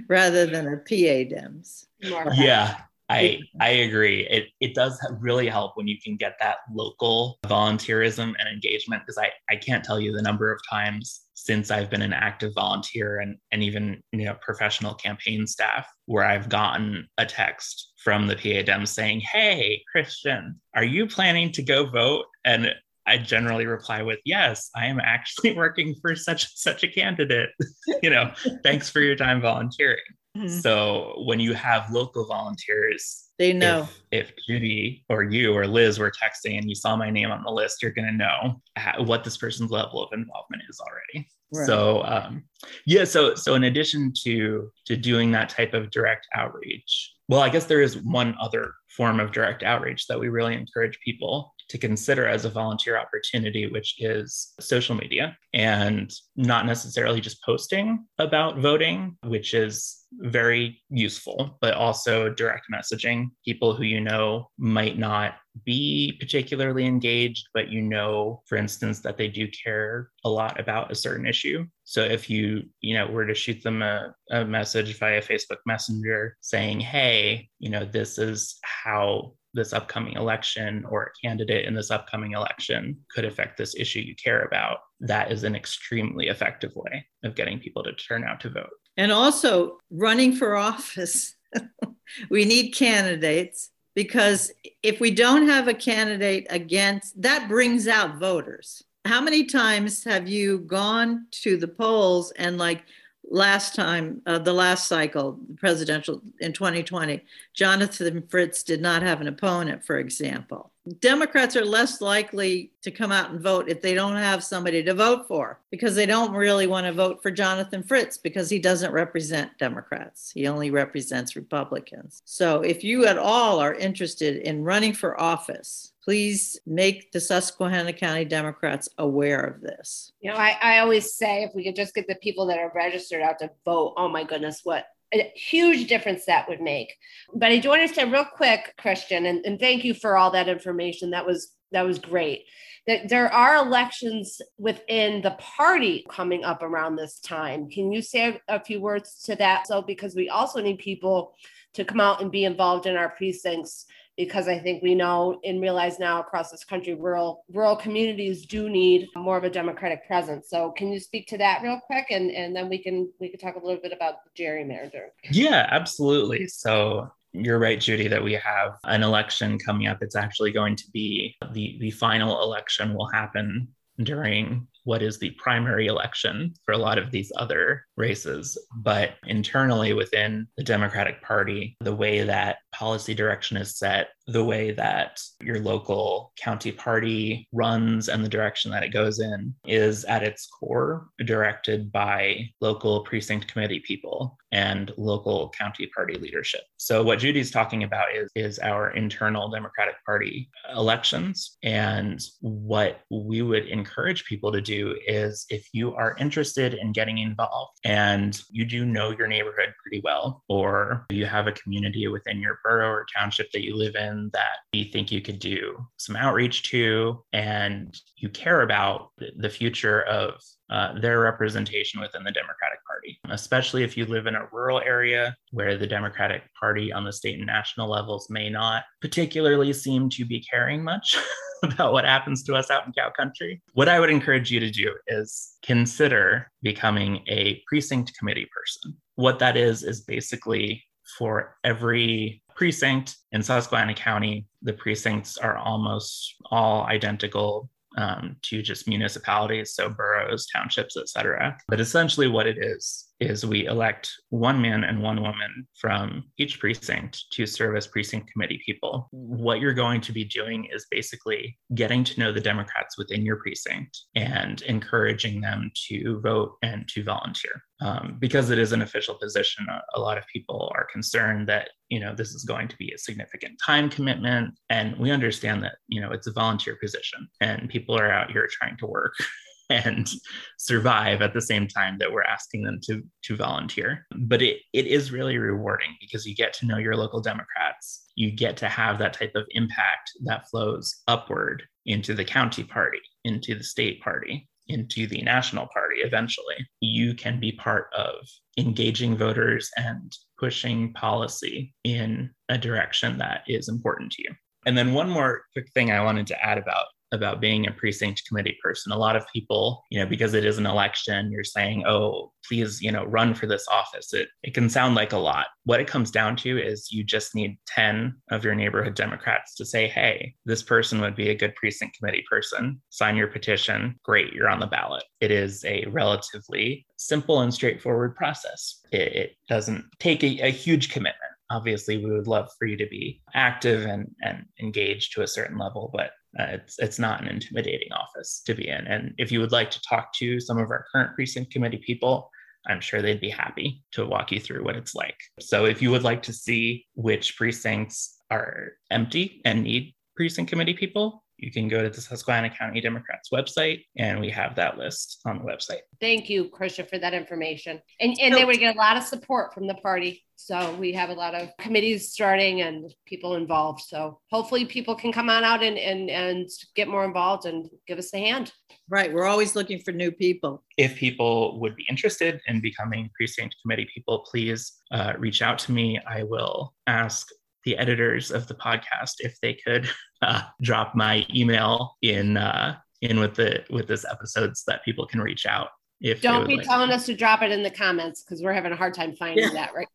rather 0.09 0.45
than 0.45 0.67
a 0.67 0.77
PA 0.77 1.29
DEMS. 1.33 1.87
Yeah, 2.01 2.75
I 3.09 3.39
I 3.59 3.69
agree. 3.69 4.27
It 4.29 4.47
it 4.59 4.75
does 4.75 4.99
really 5.19 5.47
help 5.47 5.77
when 5.77 5.87
you 5.87 5.97
can 6.01 6.17
get 6.17 6.35
that 6.41 6.57
local 6.73 7.39
volunteerism 7.45 8.33
and 8.37 8.49
engagement 8.51 9.03
because 9.05 9.17
I 9.17 9.29
I 9.49 9.55
can't 9.55 9.83
tell 9.83 9.99
you 9.99 10.11
the 10.11 10.21
number 10.21 10.51
of 10.51 10.59
times 10.69 11.21
since 11.43 11.71
I've 11.71 11.89
been 11.89 12.03
an 12.03 12.13
active 12.13 12.53
volunteer 12.53 13.19
and 13.19 13.35
and 13.51 13.63
even 13.63 14.01
you 14.11 14.25
know 14.25 14.35
professional 14.41 14.93
campaign 14.93 15.47
staff 15.47 15.87
where 16.05 16.23
I've 16.23 16.49
gotten 16.49 17.07
a 17.17 17.25
text 17.25 17.93
from 18.03 18.27
the 18.27 18.35
PA 18.35 18.61
Dem 18.63 18.85
saying, 18.85 19.21
"Hey, 19.21 19.83
Christian, 19.91 20.61
are 20.75 20.83
you 20.83 21.07
planning 21.07 21.51
to 21.53 21.63
go 21.63 21.85
vote?" 21.85 22.25
and 22.45 22.73
I 23.07 23.17
generally 23.17 23.65
reply 23.65 24.03
with, 24.03 24.19
"Yes, 24.23 24.69
I 24.75 24.85
am 24.85 24.99
actually 24.99 25.53
working 25.57 25.95
for 26.01 26.15
such 26.15 26.55
such 26.55 26.83
a 26.83 26.87
candidate. 26.87 27.49
you 28.03 28.11
know, 28.11 28.31
thanks 28.63 28.89
for 28.89 28.99
your 28.99 29.15
time 29.15 29.41
volunteering." 29.41 29.99
Mm-hmm. 30.37 30.59
So 30.59 31.21
when 31.25 31.39
you 31.39 31.53
have 31.53 31.91
local 31.91 32.25
volunteers, 32.25 33.29
they 33.37 33.53
know. 33.53 33.87
If, 34.11 34.29
if, 34.29 34.33
Judy 34.47 35.03
or 35.09 35.23
you 35.23 35.53
or 35.53 35.67
Liz 35.67 35.99
were 35.99 36.11
texting 36.11 36.57
and 36.57 36.69
you 36.69 36.75
saw 36.75 36.95
my 36.95 37.09
name 37.09 37.31
on 37.31 37.43
the 37.43 37.51
list, 37.51 37.81
you're 37.81 37.91
going 37.91 38.07
to 38.07 38.13
know 38.13 38.61
what 39.03 39.23
this 39.23 39.37
person's 39.37 39.71
level 39.71 40.01
of 40.01 40.09
involvement 40.13 40.63
is 40.69 40.79
already. 40.79 41.27
Right. 41.53 41.65
So 41.65 42.03
um, 42.05 42.43
yeah, 42.85 43.03
so 43.03 43.35
so 43.35 43.55
in 43.55 43.65
addition 43.65 44.13
to 44.23 44.71
to 44.85 44.95
doing 44.95 45.31
that 45.31 45.49
type 45.49 45.73
of 45.73 45.91
direct 45.91 46.27
outreach, 46.33 47.13
well, 47.27 47.41
I 47.41 47.49
guess 47.49 47.65
there 47.65 47.81
is 47.81 47.97
one 47.97 48.35
other 48.39 48.73
form 48.95 49.19
of 49.19 49.33
direct 49.33 49.63
outreach 49.63 50.07
that 50.07 50.19
we 50.19 50.29
really 50.29 50.53
encourage 50.53 50.97
people 51.03 51.53
to 51.71 51.77
consider 51.77 52.27
as 52.27 52.43
a 52.43 52.49
volunteer 52.49 52.97
opportunity, 52.97 53.65
which 53.65 53.95
is 53.99 54.53
social 54.59 54.93
media 54.93 55.37
and 55.53 56.13
not 56.35 56.65
necessarily 56.65 57.21
just 57.21 57.41
posting 57.45 58.05
about 58.19 58.59
voting, 58.59 59.15
which 59.23 59.53
is 59.53 60.05
very 60.11 60.81
useful, 60.89 61.57
but 61.61 61.73
also 61.73 62.29
direct 62.29 62.65
messaging 62.73 63.27
people 63.45 63.73
who 63.73 63.83
you 63.83 64.01
know 64.01 64.49
might 64.57 64.99
not 64.99 65.35
be 65.65 66.17
particularly 66.19 66.85
engaged, 66.85 67.47
but 67.53 67.69
you 67.69 67.81
know, 67.81 68.41
for 68.47 68.57
instance, 68.57 68.99
that 68.99 69.17
they 69.17 69.29
do 69.29 69.47
care 69.47 70.09
a 70.25 70.29
lot 70.29 70.59
about 70.59 70.91
a 70.91 70.95
certain 70.95 71.25
issue. 71.25 71.65
So 71.85 72.03
if 72.03 72.29
you, 72.29 72.63
you 72.81 72.95
know, 72.95 73.07
were 73.07 73.25
to 73.25 73.33
shoot 73.33 73.63
them 73.63 73.81
a, 73.81 74.13
a 74.31 74.43
message 74.43 74.97
via 74.99 75.21
Facebook 75.21 75.59
Messenger 75.65 76.35
saying, 76.41 76.81
hey, 76.81 77.49
you 77.59 77.69
know, 77.69 77.85
this 77.85 78.17
is 78.17 78.59
how 78.63 79.33
this 79.53 79.73
upcoming 79.73 80.13
election 80.13 80.85
or 80.89 81.03
a 81.03 81.27
candidate 81.27 81.65
in 81.65 81.73
this 81.73 81.91
upcoming 81.91 82.31
election 82.31 82.97
could 83.13 83.25
affect 83.25 83.57
this 83.57 83.75
issue 83.75 83.99
you 83.99 84.15
care 84.15 84.43
about, 84.43 84.79
that 84.99 85.31
is 85.31 85.43
an 85.43 85.55
extremely 85.55 86.27
effective 86.27 86.71
way 86.75 87.05
of 87.23 87.35
getting 87.35 87.59
people 87.59 87.83
to 87.83 87.93
turn 87.93 88.23
out 88.23 88.39
to 88.41 88.49
vote. 88.49 88.69
And 88.97 89.11
also 89.11 89.77
running 89.89 90.35
for 90.35 90.55
office. 90.55 91.35
we 92.29 92.45
need 92.45 92.71
candidates 92.71 93.71
because 93.95 94.51
if 94.83 94.99
we 94.99 95.11
don't 95.11 95.47
have 95.47 95.67
a 95.67 95.73
candidate 95.73 96.47
against, 96.49 97.21
that 97.21 97.49
brings 97.49 97.87
out 97.87 98.19
voters. 98.19 98.83
How 99.05 99.19
many 99.19 99.45
times 99.45 100.03
have 100.03 100.27
you 100.27 100.59
gone 100.59 101.25
to 101.41 101.57
the 101.57 101.67
polls 101.67 102.31
and 102.31 102.57
like 102.57 102.83
last 103.29 103.75
time, 103.75 104.21
uh, 104.25 104.39
the 104.39 104.53
last 104.53 104.87
cycle, 104.87 105.39
the 105.47 105.55
presidential 105.55 106.21
in 106.39 106.53
2020, 106.53 107.23
Jonathan 107.53 108.23
Fritz 108.27 108.63
did 108.63 108.81
not 108.81 109.03
have 109.03 109.21
an 109.21 109.27
opponent, 109.27 109.83
for 109.83 109.97
example. 109.97 110.71
Democrats 110.99 111.55
are 111.55 111.65
less 111.65 112.01
likely 112.01 112.71
to 112.81 112.89
come 112.89 113.11
out 113.11 113.29
and 113.29 113.39
vote 113.39 113.69
if 113.69 113.81
they 113.81 113.93
don't 113.93 114.15
have 114.15 114.43
somebody 114.43 114.83
to 114.83 114.95
vote 114.95 115.27
for 115.27 115.59
because 115.69 115.95
they 115.95 116.07
don't 116.07 116.33
really 116.33 116.65
want 116.65 116.87
to 116.87 116.93
vote 116.93 117.21
for 117.21 117.29
Jonathan 117.29 117.83
Fritz 117.83 118.17
because 118.17 118.49
he 118.49 118.57
doesn't 118.57 118.91
represent 118.91 119.55
Democrats. 119.59 120.31
He 120.33 120.47
only 120.47 120.71
represents 120.71 121.35
Republicans. 121.35 122.23
So 122.25 122.61
if 122.61 122.83
you 122.83 123.05
at 123.05 123.19
all 123.19 123.59
are 123.59 123.75
interested 123.75 124.37
in 124.37 124.63
running 124.63 124.93
for 124.93 125.19
office, 125.21 125.93
please 126.03 126.59
make 126.65 127.11
the 127.11 127.19
Susquehanna 127.19 127.93
County 127.93 128.25
Democrats 128.25 128.89
aware 128.97 129.41
of 129.41 129.61
this. 129.61 130.13
You 130.19 130.31
know, 130.31 130.37
I, 130.37 130.57
I 130.61 130.79
always 130.79 131.13
say 131.13 131.43
if 131.43 131.53
we 131.53 131.63
could 131.63 131.75
just 131.75 131.93
get 131.93 132.07
the 132.07 132.15
people 132.15 132.47
that 132.47 132.57
are 132.57 132.71
registered 132.73 133.21
out 133.21 133.37
to 133.39 133.51
vote, 133.65 133.93
oh 133.97 134.09
my 134.09 134.23
goodness, 134.23 134.61
what 134.63 134.85
a 135.13 135.31
huge 135.35 135.87
difference 135.87 136.25
that 136.25 136.47
would 136.47 136.61
make. 136.61 136.95
But 137.33 137.51
I 137.51 137.57
do 137.57 137.71
understand 137.71 138.11
real 138.11 138.25
quick, 138.25 138.73
Christian, 138.77 139.25
and, 139.25 139.45
and 139.45 139.59
thank 139.59 139.83
you 139.83 139.93
for 139.93 140.17
all 140.17 140.31
that 140.31 140.47
information. 140.47 141.11
That 141.11 141.25
was 141.25 141.53
that 141.71 141.85
was 141.85 141.99
great. 141.99 142.45
That 142.87 143.09
there 143.09 143.31
are 143.31 143.55
elections 143.55 144.41
within 144.57 145.21
the 145.21 145.31
party 145.31 146.05
coming 146.09 146.43
up 146.43 146.63
around 146.63 146.95
this 146.95 147.19
time. 147.19 147.69
Can 147.69 147.91
you 147.91 148.01
say 148.01 148.41
a, 148.49 148.55
a 148.55 148.63
few 148.63 148.81
words 148.81 149.21
to 149.23 149.35
that? 149.35 149.67
So 149.67 149.81
because 149.81 150.15
we 150.15 150.29
also 150.29 150.61
need 150.61 150.79
people 150.79 151.33
to 151.73 151.85
come 151.85 152.01
out 152.01 152.21
and 152.21 152.31
be 152.31 152.43
involved 152.43 152.85
in 152.85 152.97
our 152.97 153.09
precincts 153.09 153.85
because 154.25 154.47
I 154.47 154.59
think 154.59 154.83
we 154.83 154.93
know 154.93 155.39
and 155.43 155.59
realize 155.59 155.97
now 155.97 156.19
across 156.19 156.51
this 156.51 156.63
country, 156.63 156.93
rural 156.93 157.43
rural 157.51 157.75
communities 157.75 158.45
do 158.45 158.69
need 158.69 159.07
more 159.15 159.35
of 159.35 159.43
a 159.43 159.49
democratic 159.49 160.05
presence. 160.05 160.47
So 160.47 160.71
can 160.71 160.91
you 160.91 160.99
speak 160.99 161.27
to 161.29 161.37
that 161.39 161.63
real 161.63 161.79
quick, 161.87 162.07
and 162.11 162.29
and 162.29 162.55
then 162.55 162.69
we 162.69 162.77
can 162.77 163.11
we 163.19 163.29
can 163.29 163.39
talk 163.39 163.55
a 163.55 163.65
little 163.65 163.81
bit 163.81 163.93
about 163.93 164.15
gerrymandering. 164.37 165.09
Yeah, 165.31 165.67
absolutely. 165.71 166.47
So 166.47 167.09
you're 167.33 167.59
right, 167.59 167.79
Judy, 167.79 168.07
that 168.09 168.23
we 168.23 168.33
have 168.33 168.77
an 168.83 169.01
election 169.01 169.57
coming 169.57 169.87
up. 169.87 169.99
It's 170.01 170.15
actually 170.15 170.51
going 170.51 170.75
to 170.75 170.85
be 170.91 171.35
the 171.51 171.77
the 171.79 171.91
final 171.91 172.43
election 172.43 172.93
will 172.93 173.09
happen 173.09 173.69
during 174.03 174.67
what 174.83 175.01
is 175.01 175.19
the 175.19 175.31
primary 175.31 175.87
election 175.87 176.53
for 176.65 176.73
a 176.73 176.77
lot 176.77 176.97
of 176.97 177.11
these 177.11 177.31
other 177.37 177.85
races. 177.97 178.57
But 178.77 179.11
internally 179.27 179.93
within 179.93 180.47
the 180.57 180.63
Democratic 180.63 181.21
Party, 181.21 181.75
the 181.81 181.95
way 181.95 182.23
that 182.23 182.57
policy 182.73 183.13
direction 183.13 183.57
is 183.57 183.77
set, 183.77 184.09
the 184.27 184.43
way 184.43 184.71
that 184.71 185.19
your 185.41 185.59
local 185.59 186.33
county 186.39 186.71
party 186.71 187.47
runs 187.51 188.09
and 188.09 188.23
the 188.23 188.29
direction 188.29 188.71
that 188.71 188.83
it 188.83 188.93
goes 188.93 189.19
in 189.19 189.53
is 189.65 190.05
at 190.05 190.23
its 190.23 190.47
core 190.47 191.07
directed 191.25 191.91
by 191.91 192.49
local 192.61 193.03
precinct 193.03 193.47
committee 193.51 193.83
people 193.85 194.37
and 194.51 194.91
local 194.97 195.49
county 195.57 195.87
party 195.87 196.15
leadership. 196.15 196.61
So 196.77 197.03
what 197.03 197.19
Judy's 197.19 197.51
talking 197.51 197.83
about 197.83 198.15
is 198.15 198.29
is 198.35 198.59
our 198.59 198.91
internal 198.91 199.49
Democratic 199.49 199.95
Party 200.05 200.49
elections 200.75 201.57
and 201.63 202.21
what 202.41 203.01
we 203.09 203.41
would 203.41 203.67
encourage 203.67 204.25
people 204.25 204.51
to 204.51 204.61
do 204.61 204.70
is 205.07 205.45
if 205.49 205.67
you 205.73 205.93
are 205.95 206.15
interested 206.19 206.73
in 206.73 206.91
getting 206.91 207.17
involved 207.17 207.77
and 207.83 208.41
you 208.49 208.65
do 208.65 208.85
know 208.85 209.11
your 209.11 209.27
neighborhood 209.27 209.73
pretty 209.81 210.01
well 210.03 210.43
or 210.49 211.05
you 211.09 211.25
have 211.25 211.47
a 211.47 211.51
community 211.51 212.07
within 212.07 212.39
your 212.39 212.59
borough 212.63 212.89
or 212.89 213.05
township 213.15 213.51
that 213.51 213.63
you 213.63 213.75
live 213.75 213.95
in 213.95 214.29
that 214.33 214.57
you 214.73 214.85
think 214.85 215.11
you 215.11 215.21
could 215.21 215.39
do 215.39 215.77
some 215.97 216.15
outreach 216.15 216.69
to 216.69 217.23
and 217.33 217.99
you 218.17 218.29
care 218.29 218.61
about 218.61 219.09
the 219.37 219.49
future 219.49 220.03
of 220.03 220.35
uh, 220.71 220.97
their 220.99 221.19
representation 221.19 221.99
within 221.99 222.23
the 222.23 222.31
Democratic 222.31 222.79
Party, 222.87 223.19
especially 223.29 223.83
if 223.83 223.97
you 223.97 224.05
live 224.05 224.25
in 224.25 224.35
a 224.35 224.47
rural 224.53 224.79
area 224.79 225.35
where 225.51 225.77
the 225.77 225.85
Democratic 225.85 226.43
Party 226.57 226.93
on 226.93 227.03
the 227.03 227.11
state 227.11 227.37
and 227.37 227.45
national 227.45 227.89
levels 227.89 228.29
may 228.29 228.49
not 228.49 228.83
particularly 229.01 229.73
seem 229.73 230.09
to 230.09 230.23
be 230.23 230.39
caring 230.39 230.81
much 230.81 231.17
about 231.63 231.93
what 231.93 232.05
happens 232.05 232.43
to 232.43 232.55
us 232.55 232.69
out 232.69 232.85
in 232.85 232.93
cow 232.93 233.09
country. 233.09 233.61
What 233.73 233.89
I 233.89 233.99
would 233.99 234.09
encourage 234.09 234.51
you 234.51 234.59
to 234.59 234.71
do 234.71 234.95
is 235.07 235.57
consider 235.61 236.51
becoming 236.61 237.23
a 237.27 237.61
precinct 237.67 238.17
committee 238.17 238.47
person. 238.55 238.97
What 239.15 239.39
that 239.39 239.57
is, 239.57 239.83
is 239.83 240.01
basically 240.01 240.83
for 241.17 241.57
every 241.63 242.41
precinct 242.55 243.17
in 243.31 243.43
Susquehanna 243.43 243.93
County, 243.93 244.45
the 244.61 244.73
precincts 244.73 245.37
are 245.37 245.57
almost 245.57 246.35
all 246.49 246.83
identical 246.83 247.69
um, 247.97 248.37
to 248.43 248.61
just 248.61 248.87
municipalities, 248.87 249.73
so 249.73 249.89
boroughs, 249.89 250.47
townships, 250.47 250.95
etc. 250.95 251.57
But 251.67 251.81
essentially, 251.81 252.27
what 252.27 252.47
it 252.47 252.57
is 252.57 253.10
is 253.21 253.45
we 253.45 253.67
elect 253.67 254.11
one 254.29 254.59
man 254.59 254.83
and 254.83 255.01
one 255.01 255.21
woman 255.21 255.67
from 255.79 256.25
each 256.39 256.59
precinct 256.59 257.23
to 257.31 257.45
serve 257.45 257.77
as 257.77 257.85
precinct 257.85 258.31
committee 258.31 258.59
people. 258.65 259.07
What 259.11 259.59
you're 259.59 259.73
going 259.73 260.01
to 260.01 260.11
be 260.11 260.25
doing 260.25 260.67
is 260.73 260.87
basically 260.89 261.57
getting 261.75 262.03
to 262.03 262.19
know 262.19 262.31
the 262.31 262.41
Democrats 262.41 262.97
within 262.97 263.23
your 263.23 263.35
precinct 263.37 263.97
and 264.15 264.63
encouraging 264.63 265.39
them 265.39 265.71
to 265.87 266.19
vote 266.21 266.57
and 266.63 266.87
to 266.89 267.03
volunteer. 267.03 267.61
Um, 267.79 268.17
because 268.19 268.49
it 268.49 268.57
is 268.57 268.71
an 268.71 268.81
official 268.81 269.15
position, 269.15 269.67
a, 269.69 269.81
a 269.95 269.99
lot 269.99 270.17
of 270.17 270.25
people 270.33 270.71
are 270.75 270.87
concerned 270.91 271.47
that 271.49 271.69
you 271.89 271.99
know 271.99 272.13
this 272.15 272.29
is 272.29 272.43
going 272.43 272.67
to 272.67 272.77
be 272.77 272.91
a 272.91 272.97
significant 272.97 273.59
time 273.63 273.89
commitment, 273.89 274.53
and 274.69 274.95
we 274.97 275.09
understand 275.09 275.63
that 275.63 275.75
you 275.87 275.99
know 275.99 276.11
it's 276.11 276.27
a 276.27 276.31
volunteer 276.31 276.77
position, 276.81 277.27
and 277.39 277.69
people 277.69 277.97
are 277.97 278.11
out 278.11 278.31
here 278.31 278.47
trying 278.51 278.77
to 278.77 278.85
work 278.85 279.13
and 279.71 280.09
survive 280.57 281.21
at 281.21 281.33
the 281.33 281.41
same 281.41 281.67
time 281.67 281.97
that 281.99 282.11
we're 282.11 282.23
asking 282.23 282.63
them 282.63 282.79
to 282.83 283.01
to 283.23 283.35
volunteer. 283.35 284.05
But 284.15 284.41
it, 284.41 284.59
it 284.73 284.87
is 284.87 285.11
really 285.11 285.37
rewarding 285.37 285.95
because 285.99 286.25
you 286.25 286.35
get 286.35 286.53
to 286.53 286.65
know 286.65 286.77
your 286.77 286.95
local 286.95 287.21
democrats. 287.21 288.11
You 288.15 288.31
get 288.31 288.57
to 288.57 288.69
have 288.69 288.99
that 288.99 289.13
type 289.13 289.33
of 289.35 289.45
impact 289.51 290.11
that 290.25 290.49
flows 290.49 291.01
upward 291.07 291.63
into 291.85 292.13
the 292.13 292.25
county 292.25 292.63
party 292.63 292.99
into 293.23 293.55
the 293.55 293.63
state 293.63 294.01
party 294.01 294.47
into 294.67 295.07
the 295.07 295.21
national 295.21 295.67
party 295.67 295.97
eventually. 295.97 296.55
You 296.79 297.13
can 297.13 297.39
be 297.39 297.51
part 297.51 297.87
of 297.95 298.15
engaging 298.57 299.17
voters 299.17 299.69
and 299.77 300.15
pushing 300.39 300.93
policy 300.93 301.73
in 301.83 302.29
a 302.49 302.57
direction 302.57 303.17
that 303.17 303.43
is 303.47 303.69
important 303.69 304.11
to 304.13 304.23
you. 304.23 304.33
And 304.65 304.77
then 304.77 304.93
one 304.93 305.09
more 305.09 305.43
quick 305.53 305.69
thing 305.73 305.91
I 305.91 306.03
wanted 306.03 306.27
to 306.27 306.45
add 306.45 306.57
about 306.57 306.85
about 307.11 307.41
being 307.41 307.67
a 307.67 307.71
precinct 307.71 308.23
committee 308.27 308.57
person. 308.63 308.91
A 308.91 308.97
lot 308.97 309.15
of 309.15 309.25
people, 309.33 309.83
you 309.89 309.99
know, 309.99 310.05
because 310.05 310.33
it 310.33 310.45
is 310.45 310.57
an 310.57 310.65
election, 310.65 311.31
you're 311.31 311.43
saying, 311.43 311.85
oh, 311.85 312.31
please, 312.47 312.81
you 312.81 312.91
know, 312.91 313.03
run 313.05 313.33
for 313.33 313.47
this 313.47 313.67
office. 313.67 314.13
It, 314.13 314.29
it 314.43 314.53
can 314.53 314.69
sound 314.69 314.95
like 314.95 315.13
a 315.13 315.17
lot. 315.17 315.47
What 315.65 315.79
it 315.79 315.87
comes 315.87 316.09
down 316.09 316.35
to 316.37 316.57
is 316.57 316.91
you 316.91 317.03
just 317.03 317.35
need 317.35 317.57
10 317.67 318.15
of 318.31 318.43
your 318.43 318.55
neighborhood 318.55 318.95
Democrats 318.95 319.55
to 319.55 319.65
say, 319.65 319.87
hey, 319.87 320.33
this 320.45 320.63
person 320.63 321.01
would 321.01 321.15
be 321.15 321.29
a 321.29 321.35
good 321.35 321.55
precinct 321.55 321.97
committee 321.97 322.23
person. 322.29 322.81
Sign 322.89 323.15
your 323.15 323.27
petition. 323.27 323.99
Great, 324.03 324.33
you're 324.33 324.49
on 324.49 324.59
the 324.59 324.67
ballot. 324.67 325.03
It 325.19 325.31
is 325.31 325.63
a 325.65 325.85
relatively 325.89 326.85
simple 326.97 327.41
and 327.41 327.53
straightforward 327.53 328.15
process. 328.15 328.79
It, 328.91 329.13
it 329.13 329.31
doesn't 329.49 329.85
take 329.99 330.23
a, 330.23 330.47
a 330.47 330.51
huge 330.51 330.91
commitment 330.91 331.17
obviously 331.51 331.97
we 331.97 332.09
would 332.09 332.27
love 332.27 332.49
for 332.57 332.65
you 332.65 332.77
to 332.77 332.87
be 332.87 333.21
active 333.33 333.85
and, 333.85 334.09
and 334.21 334.45
engaged 334.61 335.13
to 335.13 335.21
a 335.21 335.27
certain 335.27 335.57
level 335.57 335.91
but 335.93 336.11
uh, 336.39 336.47
it's 336.51 336.79
it's 336.79 336.99
not 336.99 337.21
an 337.21 337.27
intimidating 337.27 337.91
office 337.91 338.41
to 338.45 338.53
be 338.53 338.67
in. 338.67 338.87
And 338.87 339.13
if 339.17 339.31
you 339.31 339.39
would 339.39 339.51
like 339.51 339.71
to 339.71 339.81
talk 339.81 340.13
to 340.15 340.39
some 340.39 340.57
of 340.57 340.69
our 340.69 340.85
current 340.91 341.13
precinct 341.15 341.51
committee 341.51 341.81
people, 341.85 342.29
I'm 342.67 342.81
sure 342.81 343.01
they'd 343.01 343.19
be 343.19 343.29
happy 343.29 343.83
to 343.93 344.05
walk 344.05 344.31
you 344.31 344.39
through 344.39 344.63
what 344.63 344.75
it's 344.75 344.95
like. 344.95 345.17
So 345.39 345.65
if 345.65 345.81
you 345.81 345.91
would 345.91 346.03
like 346.03 346.23
to 346.23 346.33
see 346.33 346.85
which 346.95 347.37
precincts 347.37 348.17
are 348.29 348.73
empty 348.89 349.41
and 349.45 349.63
need 349.63 349.93
precinct 350.15 350.49
committee 350.49 350.73
people, 350.73 351.23
you 351.41 351.51
can 351.51 351.67
go 351.67 351.81
to 351.81 351.89
the 351.89 351.99
Susquehanna 351.99 352.51
County 352.51 352.79
Democrats 352.79 353.29
website, 353.33 353.83
and 353.97 354.19
we 354.19 354.29
have 354.29 354.55
that 354.55 354.77
list 354.77 355.19
on 355.25 355.39
the 355.39 355.43
website. 355.43 355.81
Thank 355.99 356.29
you, 356.29 356.49
Christian, 356.49 356.85
for 356.85 356.99
that 356.99 357.13
information. 357.13 357.81
And, 357.99 358.15
and 358.21 358.33
they 358.33 358.45
would 358.45 358.59
get 358.59 358.75
a 358.75 358.77
lot 358.77 358.95
of 358.95 359.03
support 359.03 359.53
from 359.53 359.67
the 359.67 359.73
party. 359.75 360.23
So 360.35 360.73
we 360.75 360.91
have 360.93 361.09
a 361.09 361.13
lot 361.13 361.35
of 361.35 361.49
committees 361.59 362.11
starting 362.11 362.61
and 362.61 362.91
people 363.05 363.35
involved. 363.35 363.81
So 363.81 364.19
hopefully 364.31 364.65
people 364.65 364.95
can 364.95 365.11
come 365.11 365.29
on 365.29 365.43
out 365.43 365.61
and, 365.61 365.77
and, 365.77 366.09
and 366.09 366.49
get 366.75 366.87
more 366.87 367.05
involved 367.05 367.45
and 367.45 367.69
give 367.87 367.99
us 367.99 368.13
a 368.13 368.17
hand. 368.17 368.51
Right. 368.89 369.13
We're 369.13 369.27
always 369.27 369.55
looking 369.55 369.79
for 369.79 369.91
new 369.91 370.11
people. 370.11 370.63
If 370.77 370.95
people 370.95 371.59
would 371.59 371.75
be 371.75 371.85
interested 371.89 372.41
in 372.47 372.59
becoming 372.59 373.09
precinct 373.15 373.55
committee 373.61 373.87
people, 373.93 374.25
please 374.29 374.73
uh, 374.91 375.13
reach 375.19 375.41
out 375.43 375.59
to 375.59 375.71
me. 375.71 375.99
I 376.07 376.23
will 376.23 376.73
ask 376.87 377.27
the 377.65 377.77
editors 377.77 378.31
of 378.31 378.47
the 378.47 378.55
podcast 378.55 379.15
if 379.19 379.39
they 379.41 379.53
could 379.53 379.89
uh, 380.21 380.41
drop 380.61 380.95
my 380.95 381.25
email 381.33 381.95
in 382.01 382.37
uh, 382.37 382.75
in 383.01 383.19
with 383.19 383.35
the 383.35 383.63
with 383.69 383.87
this 383.87 384.05
episode 384.09 384.55
so 384.55 384.71
that 384.71 384.83
people 384.83 385.05
can 385.05 385.21
reach 385.21 385.45
out 385.45 385.69
if 386.01 386.21
don't 386.21 386.47
be 386.47 386.57
like 386.57 386.65
telling 386.65 386.89
to. 386.89 386.95
us 386.95 387.05
to 387.05 387.15
drop 387.15 387.41
it 387.41 387.51
in 387.51 387.63
the 387.63 387.69
comments 387.69 388.23
because 388.23 388.41
we're 388.41 388.53
having 388.53 388.71
a 388.71 388.75
hard 388.75 388.93
time 388.93 389.13
finding 389.13 389.49
yeah. 389.53 389.67
that 389.67 389.71
right 389.73 389.87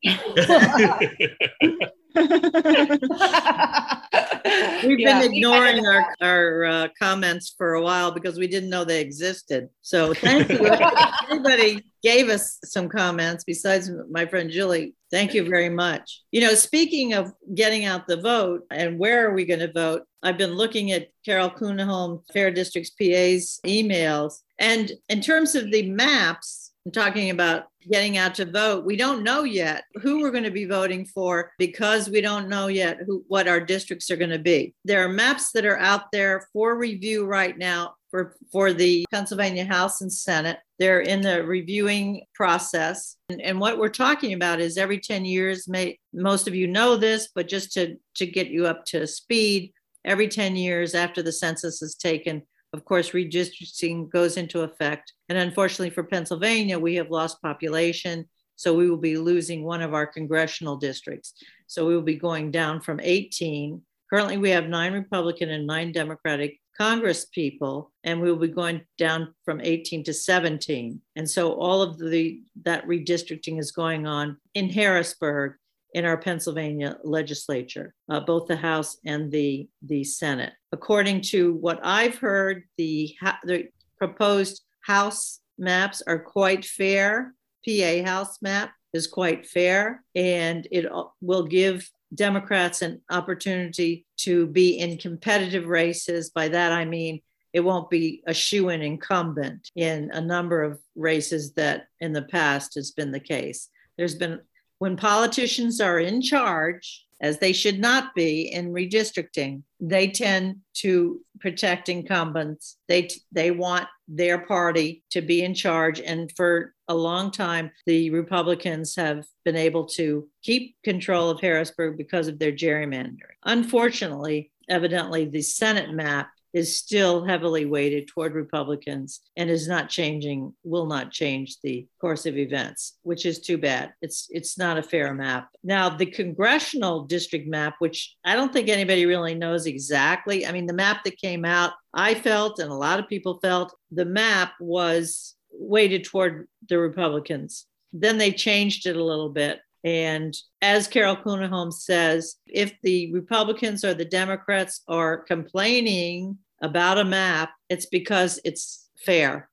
We've 4.84 5.00
yeah, 5.00 5.20
been 5.20 5.32
ignoring 5.32 5.86
our, 5.86 6.14
our 6.22 6.64
uh, 6.64 6.88
comments 6.98 7.54
for 7.56 7.74
a 7.74 7.82
while 7.82 8.10
because 8.10 8.38
we 8.38 8.46
didn't 8.46 8.70
know 8.70 8.84
they 8.84 9.00
existed. 9.00 9.68
So 9.82 10.14
thank 10.14 10.48
you. 10.48 10.66
Everybody 11.30 11.84
gave 12.02 12.28
us 12.28 12.58
some 12.64 12.88
comments 12.88 13.44
besides 13.44 13.90
my 14.10 14.24
friend 14.24 14.50
Julie. 14.50 14.94
Thank 15.10 15.34
you 15.34 15.48
very 15.48 15.68
much. 15.68 16.22
You 16.32 16.40
know, 16.40 16.54
speaking 16.54 17.12
of 17.12 17.32
getting 17.54 17.84
out 17.84 18.06
the 18.06 18.16
vote 18.16 18.62
and 18.70 18.98
where 18.98 19.28
are 19.28 19.34
we 19.34 19.44
going 19.44 19.60
to 19.60 19.72
vote, 19.72 20.02
I've 20.22 20.38
been 20.38 20.54
looking 20.54 20.92
at 20.92 21.08
Carol 21.24 21.50
Kuniholm, 21.50 22.22
Fair 22.32 22.50
Districts 22.50 22.90
PA's 22.90 23.60
emails. 23.66 24.40
And 24.58 24.92
in 25.08 25.20
terms 25.20 25.54
of 25.54 25.70
the 25.70 25.90
maps, 25.90 26.65
talking 26.90 27.30
about 27.30 27.64
getting 27.90 28.16
out 28.16 28.34
to 28.36 28.44
vote. 28.44 28.84
We 28.84 28.96
don't 28.96 29.22
know 29.22 29.44
yet 29.44 29.84
who 30.02 30.20
we're 30.20 30.30
going 30.30 30.44
to 30.44 30.50
be 30.50 30.64
voting 30.64 31.04
for 31.04 31.52
because 31.58 32.10
we 32.10 32.20
don't 32.20 32.48
know 32.48 32.66
yet 32.66 32.98
who 33.06 33.24
what 33.28 33.48
our 33.48 33.60
districts 33.60 34.10
are 34.10 34.16
going 34.16 34.30
to 34.30 34.38
be. 34.38 34.74
There 34.84 35.04
are 35.04 35.08
maps 35.08 35.52
that 35.52 35.64
are 35.64 35.78
out 35.78 36.10
there 36.12 36.48
for 36.52 36.76
review 36.76 37.26
right 37.26 37.56
now 37.56 37.94
for, 38.10 38.34
for 38.50 38.72
the 38.72 39.04
Pennsylvania 39.10 39.64
House 39.64 40.00
and 40.00 40.12
Senate. 40.12 40.58
They're 40.78 41.00
in 41.00 41.20
the 41.20 41.44
reviewing 41.44 42.24
process. 42.34 43.16
And, 43.28 43.40
and 43.42 43.60
what 43.60 43.78
we're 43.78 43.88
talking 43.88 44.32
about 44.32 44.60
is 44.60 44.78
every 44.78 44.98
10 44.98 45.24
years, 45.24 45.68
may, 45.68 45.98
most 46.12 46.48
of 46.48 46.54
you 46.54 46.66
know 46.66 46.96
this, 46.96 47.28
but 47.34 47.48
just 47.48 47.72
to, 47.74 47.96
to 48.16 48.26
get 48.26 48.48
you 48.48 48.66
up 48.66 48.84
to 48.86 49.06
speed, 49.06 49.72
every 50.04 50.28
10 50.28 50.56
years 50.56 50.94
after 50.94 51.22
the 51.22 51.32
census 51.32 51.82
is 51.82 51.94
taken, 51.94 52.42
of 52.76 52.84
course, 52.84 53.10
redistricting 53.10 54.10
goes 54.10 54.36
into 54.36 54.60
effect. 54.60 55.12
And 55.28 55.38
unfortunately 55.38 55.90
for 55.90 56.04
Pennsylvania, 56.04 56.78
we 56.78 56.94
have 56.96 57.10
lost 57.10 57.42
population. 57.42 58.26
So 58.56 58.74
we 58.74 58.90
will 58.90 58.96
be 58.96 59.16
losing 59.16 59.64
one 59.64 59.82
of 59.82 59.94
our 59.94 60.06
congressional 60.06 60.76
districts. 60.76 61.34
So 61.66 61.86
we 61.86 61.94
will 61.94 62.02
be 62.02 62.16
going 62.16 62.50
down 62.50 62.80
from 62.80 63.00
18. 63.02 63.82
Currently, 64.10 64.38
we 64.38 64.50
have 64.50 64.68
nine 64.68 64.92
Republican 64.92 65.50
and 65.50 65.66
nine 65.66 65.92
Democratic 65.92 66.58
Congress 66.76 67.24
people, 67.24 67.92
and 68.04 68.20
we 68.20 68.30
will 68.30 68.38
be 68.38 68.48
going 68.48 68.82
down 68.98 69.34
from 69.44 69.60
18 69.62 70.04
to 70.04 70.12
17. 70.12 71.00
And 71.16 71.28
so 71.28 71.54
all 71.54 71.82
of 71.82 71.98
the 71.98 72.40
that 72.64 72.86
redistricting 72.86 73.58
is 73.58 73.72
going 73.72 74.06
on 74.06 74.36
in 74.54 74.68
Harrisburg 74.68 75.54
in 75.96 76.04
our 76.04 76.18
Pennsylvania 76.18 76.98
legislature, 77.04 77.94
uh, 78.10 78.20
both 78.20 78.46
the 78.46 78.56
House 78.56 78.98
and 79.06 79.32
the, 79.32 79.66
the 79.80 80.04
Senate. 80.04 80.52
According 80.70 81.22
to 81.32 81.54
what 81.54 81.80
I've 81.82 82.18
heard, 82.18 82.64
the, 82.76 83.16
the 83.44 83.68
proposed 83.96 84.62
House 84.82 85.40
maps 85.58 86.02
are 86.06 86.18
quite 86.18 86.66
fair. 86.66 87.32
PA 87.66 88.04
House 88.04 88.42
map 88.42 88.72
is 88.92 89.06
quite 89.06 89.46
fair, 89.46 90.04
and 90.14 90.68
it 90.70 90.84
will 91.22 91.46
give 91.46 91.90
Democrats 92.14 92.82
an 92.82 93.00
opportunity 93.10 94.04
to 94.18 94.46
be 94.48 94.78
in 94.78 94.98
competitive 94.98 95.64
races. 95.64 96.28
By 96.28 96.48
that, 96.48 96.72
I 96.72 96.84
mean 96.84 97.22
it 97.54 97.60
won't 97.60 97.88
be 97.88 98.22
a 98.26 98.34
shoo 98.34 98.68
in 98.68 98.82
incumbent 98.82 99.70
in 99.74 100.10
a 100.12 100.20
number 100.20 100.62
of 100.62 100.78
races 100.94 101.54
that 101.54 101.86
in 102.00 102.12
the 102.12 102.20
past 102.20 102.74
has 102.74 102.90
been 102.90 103.12
the 103.12 103.18
case. 103.18 103.70
There's 103.96 104.14
been 104.14 104.40
when 104.78 104.96
politicians 104.96 105.80
are 105.80 105.98
in 105.98 106.20
charge, 106.20 107.06
as 107.20 107.38
they 107.38 107.52
should 107.52 107.78
not 107.78 108.14
be 108.14 108.52
in 108.52 108.72
redistricting, 108.72 109.62
they 109.80 110.08
tend 110.08 110.56
to 110.74 111.20
protect 111.40 111.88
incumbents. 111.88 112.76
They 112.88 113.08
they 113.32 113.50
want 113.50 113.88
their 114.06 114.38
party 114.38 115.02
to 115.10 115.22
be 115.22 115.42
in 115.42 115.54
charge, 115.54 116.00
and 116.00 116.30
for 116.36 116.74
a 116.88 116.94
long 116.94 117.30
time, 117.30 117.70
the 117.86 118.10
Republicans 118.10 118.94
have 118.96 119.24
been 119.44 119.56
able 119.56 119.86
to 119.86 120.28
keep 120.42 120.76
control 120.84 121.30
of 121.30 121.40
Harrisburg 121.40 121.96
because 121.96 122.28
of 122.28 122.38
their 122.38 122.52
gerrymandering. 122.52 123.36
Unfortunately, 123.44 124.52
evidently, 124.68 125.24
the 125.24 125.42
Senate 125.42 125.92
map 125.92 126.28
is 126.56 126.74
still 126.74 127.22
heavily 127.22 127.66
weighted 127.66 128.08
toward 128.08 128.32
Republicans 128.32 129.20
and 129.36 129.50
is 129.50 129.68
not 129.68 129.90
changing, 129.90 130.54
will 130.64 130.86
not 130.86 131.10
change 131.10 131.60
the 131.60 131.86
course 132.00 132.24
of 132.24 132.38
events, 132.38 132.96
which 133.02 133.26
is 133.26 133.40
too 133.40 133.58
bad. 133.58 133.92
It's 134.00 134.26
it's 134.30 134.56
not 134.56 134.78
a 134.78 134.82
fair 134.82 135.12
map. 135.12 135.50
Now, 135.62 135.90
the 135.90 136.06
congressional 136.06 137.04
district 137.04 137.46
map, 137.46 137.74
which 137.78 138.16
I 138.24 138.34
don't 138.34 138.54
think 138.54 138.70
anybody 138.70 139.04
really 139.04 139.34
knows 139.34 139.66
exactly. 139.66 140.46
I 140.46 140.52
mean, 140.52 140.64
the 140.64 140.72
map 140.72 141.04
that 141.04 141.18
came 141.18 141.44
out, 141.44 141.72
I 141.92 142.14
felt, 142.14 142.58
and 142.58 142.72
a 142.72 142.74
lot 142.74 143.00
of 143.00 143.06
people 143.06 143.38
felt, 143.42 143.76
the 143.90 144.06
map 144.06 144.54
was 144.58 145.34
weighted 145.52 146.04
toward 146.04 146.48
the 146.66 146.78
Republicans. 146.78 147.66
Then 147.92 148.16
they 148.16 148.32
changed 148.32 148.86
it 148.86 148.96
a 148.96 149.04
little 149.04 149.28
bit 149.28 149.60
and 149.84 150.36
as 150.62 150.88
Carol 150.88 151.14
Kuniholm 151.16 151.72
says, 151.72 152.36
if 152.48 152.72
the 152.82 153.12
Republicans 153.12 153.84
or 153.84 153.94
the 153.94 154.04
Democrats 154.04 154.80
are 154.88 155.18
complaining 155.18 156.38
about 156.62 156.98
a 156.98 157.04
map, 157.04 157.50
it's 157.68 157.86
because 157.86 158.40
it's 158.44 158.88
fair. 159.04 159.48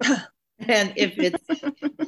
and 0.60 0.92
if 0.96 1.18
it's 1.18 1.44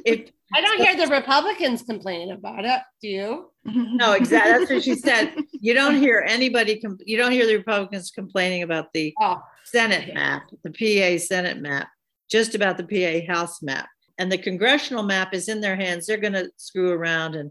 if 0.05 0.29
I 0.53 0.61
don't 0.61 0.77
hear 0.77 0.95
the 0.95 1.11
Republicans 1.11 1.81
complaining 1.81 2.31
about 2.31 2.65
it, 2.65 2.81
do 3.01 3.07
you? 3.07 3.51
No, 3.65 4.13
exactly. 4.13 4.51
That's 4.51 4.71
what 4.71 4.83
she 4.83 4.95
said. 4.95 5.33
You 5.51 5.73
don't 5.73 5.95
hear 5.95 6.23
anybody. 6.27 6.79
Com- 6.79 6.99
you 7.05 7.17
don't 7.17 7.31
hear 7.31 7.47
the 7.47 7.57
Republicans 7.57 8.11
complaining 8.11 8.61
about 8.63 8.93
the 8.93 9.13
oh. 9.19 9.41
Senate 9.63 10.13
map, 10.13 10.43
the 10.63 10.71
PA 10.71 11.23
Senate 11.23 11.59
map, 11.59 11.87
just 12.29 12.53
about 12.55 12.77
the 12.77 12.83
PA 12.83 13.31
House 13.31 13.61
map. 13.61 13.89
And 14.19 14.31
the 14.31 14.37
congressional 14.37 15.03
map 15.03 15.33
is 15.33 15.49
in 15.49 15.59
their 15.59 15.75
hands. 15.75 16.05
They're 16.05 16.17
going 16.17 16.33
to 16.33 16.51
screw 16.57 16.91
around 16.91 17.35
and 17.35 17.49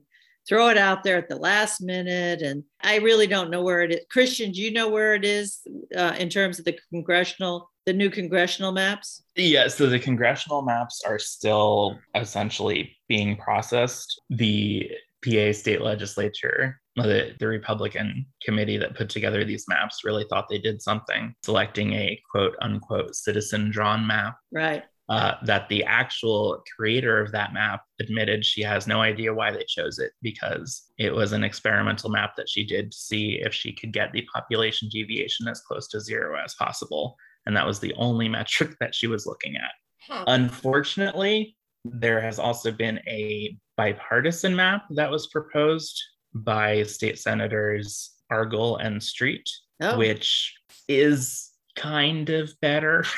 throw 0.48 0.68
it 0.68 0.78
out 0.78 1.02
there 1.02 1.16
at 1.16 1.28
the 1.28 1.36
last 1.36 1.80
minute. 1.80 2.42
And 2.42 2.64
I 2.82 2.96
really 2.96 3.26
don't 3.26 3.50
know 3.50 3.62
where 3.62 3.82
it 3.82 3.92
is. 3.92 4.00
Christian, 4.10 4.52
do 4.52 4.60
you 4.60 4.72
know 4.72 4.88
where 4.88 5.14
it 5.14 5.24
is 5.24 5.60
uh, 5.96 6.14
in 6.18 6.28
terms 6.28 6.58
of 6.58 6.64
the 6.64 6.78
congressional, 6.90 7.70
the 7.86 7.92
new 7.92 8.10
congressional 8.10 8.72
maps? 8.72 9.22
Yeah, 9.36 9.68
so 9.68 9.86
the 9.86 9.98
congressional 9.98 10.62
maps 10.62 11.02
are 11.06 11.18
still 11.18 11.98
essentially 12.14 12.96
being 13.08 13.36
processed. 13.36 14.20
The 14.30 14.90
PA 15.24 15.52
state 15.52 15.80
legislature, 15.80 16.80
the, 16.96 17.34
the 17.38 17.46
Republican 17.46 18.26
committee 18.44 18.76
that 18.78 18.96
put 18.96 19.08
together 19.08 19.44
these 19.44 19.66
maps 19.68 20.00
really 20.04 20.26
thought 20.28 20.48
they 20.50 20.58
did 20.58 20.82
something, 20.82 21.34
selecting 21.44 21.92
a 21.92 22.20
quote 22.30 22.56
unquote 22.60 23.14
citizen 23.14 23.70
drawn 23.70 24.06
map. 24.06 24.36
Right 24.52 24.84
uh, 25.12 25.36
that 25.44 25.68
the 25.68 25.84
actual 25.84 26.64
creator 26.74 27.20
of 27.20 27.30
that 27.32 27.52
map 27.52 27.82
admitted 28.00 28.42
she 28.42 28.62
has 28.62 28.86
no 28.86 29.02
idea 29.02 29.34
why 29.34 29.50
they 29.50 29.62
chose 29.68 29.98
it 29.98 30.12
because 30.22 30.84
it 30.96 31.14
was 31.14 31.32
an 31.32 31.44
experimental 31.44 32.08
map 32.08 32.34
that 32.34 32.48
she 32.48 32.64
did 32.64 32.90
to 32.90 32.96
see 32.96 33.38
if 33.44 33.52
she 33.52 33.74
could 33.74 33.92
get 33.92 34.10
the 34.12 34.26
population 34.34 34.88
deviation 34.90 35.46
as 35.48 35.60
close 35.60 35.86
to 35.86 36.00
zero 36.00 36.42
as 36.42 36.54
possible. 36.54 37.14
And 37.44 37.54
that 37.54 37.66
was 37.66 37.78
the 37.78 37.92
only 37.96 38.26
metric 38.26 38.74
that 38.80 38.94
she 38.94 39.06
was 39.06 39.26
looking 39.26 39.54
at. 39.56 39.72
Huh. 40.08 40.24
Unfortunately, 40.28 41.58
there 41.84 42.22
has 42.22 42.38
also 42.38 42.72
been 42.72 42.98
a 43.06 43.54
bipartisan 43.76 44.56
map 44.56 44.84
that 44.94 45.10
was 45.10 45.26
proposed 45.26 46.02
by 46.32 46.84
state 46.84 47.18
senators 47.18 48.12
Argall 48.32 48.82
and 48.82 49.02
Street, 49.02 49.46
oh. 49.82 49.98
which 49.98 50.54
is 50.88 51.50
kind 51.76 52.30
of 52.30 52.50
better. 52.62 53.04